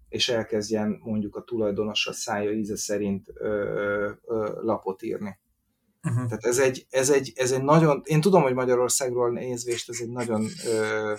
[0.09, 3.33] és elkezdjen mondjuk a tulajdonos a szája íze szerint
[4.61, 5.39] lapot írni.
[6.03, 6.25] Uh-huh.
[6.25, 10.09] Tehát ez egy, ez, egy, ez egy nagyon, én tudom, hogy Magyarországról nézvést ez egy
[10.09, 11.13] nagyon ö,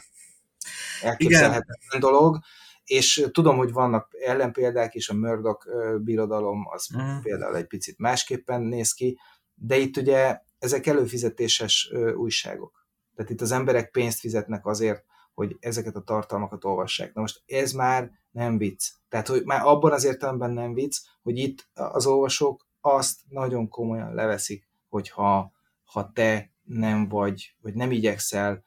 [1.02, 2.38] elképzelhetetlen dolog,
[2.84, 5.66] és tudom, hogy vannak ellenpéldák, és a Murdoch
[5.98, 7.22] birodalom az uh-huh.
[7.22, 9.18] például egy picit másképpen néz ki,
[9.54, 12.86] de itt ugye ezek előfizetéses újságok.
[13.14, 15.04] Tehát itt az emberek pénzt fizetnek azért,
[15.34, 17.14] hogy ezeket a tartalmakat olvassák.
[17.14, 18.88] Na most ez már nem vicc.
[19.08, 24.14] Tehát, hogy már abban az értelemben nem vicc, hogy itt az olvasók azt nagyon komolyan
[24.14, 25.52] leveszik, hogyha
[25.84, 28.64] ha te nem vagy, vagy nem igyekszel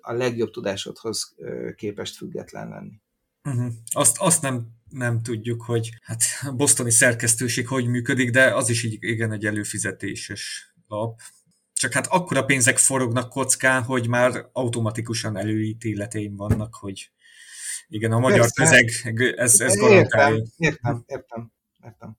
[0.00, 1.34] a legjobb tudásodhoz
[1.76, 3.00] képest független lenni.
[3.44, 3.72] Uh-huh.
[3.90, 8.84] Azt, azt nem, nem tudjuk, hogy hát a bosztoni szerkesztőség hogy működik, de az is
[8.84, 11.20] így igen egy előfizetéses lap.
[11.72, 17.10] Csak hát akkora pénzek forognak kockán, hogy már automatikusan előítéleteim vannak, hogy
[17.88, 18.84] igen, a magyar Persze.
[18.84, 20.36] közeg, ez, ez garantálja.
[20.36, 21.52] Értem, értem, értem,
[21.84, 22.16] értem.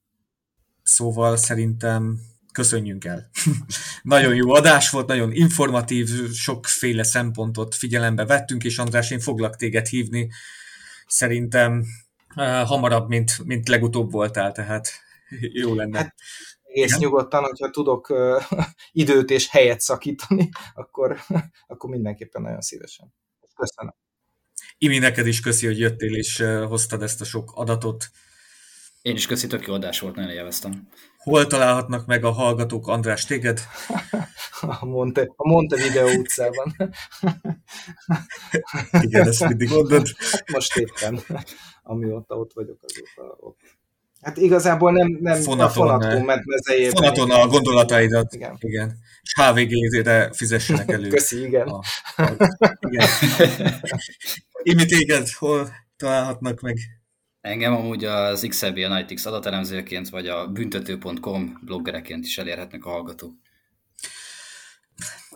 [0.83, 2.19] Szóval szerintem
[2.59, 3.29] köszönjünk el.
[4.15, 9.87] nagyon jó adás volt, nagyon informatív, sokféle szempontot figyelembe vettünk, és András, én foglak téged
[9.87, 10.29] hívni.
[11.07, 11.83] Szerintem
[12.35, 14.89] uh, hamarabb, mint, mint legutóbb voltál, tehát
[15.63, 15.97] jó lenne.
[15.97, 16.15] Hát,
[16.63, 16.99] egész Igen.
[16.99, 18.43] nyugodtan, hogyha tudok uh,
[18.91, 21.19] időt és helyet szakítani, akkor,
[21.67, 23.13] akkor mindenképpen nagyon szívesen.
[23.55, 23.93] Köszönöm.
[24.77, 28.09] Imi, neked is köszi, hogy jöttél és uh, hoztad ezt a sok adatot.
[29.01, 30.87] Én is köszi, tök jó adás volt, nagyon élveztem.
[31.17, 33.61] Hol találhatnak meg a hallgatók András téged?
[34.79, 36.75] A Monte, a Monte Video utcában.
[39.01, 40.07] Igen, ezt mindig mondod.
[40.31, 41.19] Hát most éppen,
[41.83, 43.59] amióta ott vagyok, azóta ott
[44.21, 46.91] Hát igazából nem, nem Fonaton, a Fonaton ment mezejében.
[46.91, 48.33] Fonaton a gondolataidat.
[48.33, 48.57] Igen.
[48.59, 48.97] igen.
[49.21, 51.07] És HVG-re fizessenek elő.
[51.07, 51.67] Köszi, igen.
[51.67, 51.81] A,
[52.15, 52.31] a,
[52.89, 53.07] igen.
[54.63, 56.77] Imi téged hol találhatnak meg?
[57.41, 63.33] Engem amúgy az XLB Analytics adatelemzőként, vagy a büntető.com bloggereként is elérhetnek a hallgatók.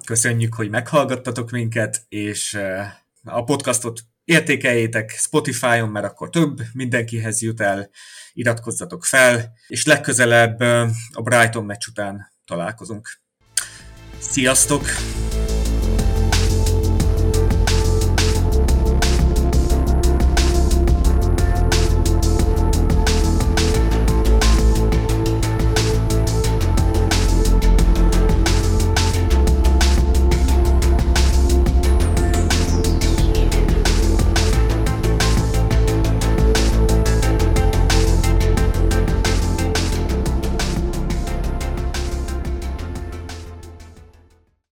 [0.05, 2.91] Köszönjük, hogy meghallgattatok minket, és eh,
[3.23, 7.89] a podcastot értékeljétek Spotify-on, mert akkor több mindenkihez jut el,
[8.33, 10.59] iratkozzatok fel, és legközelebb
[11.11, 13.09] a Brighton meccs után találkozunk.
[14.19, 14.83] Sziasztok!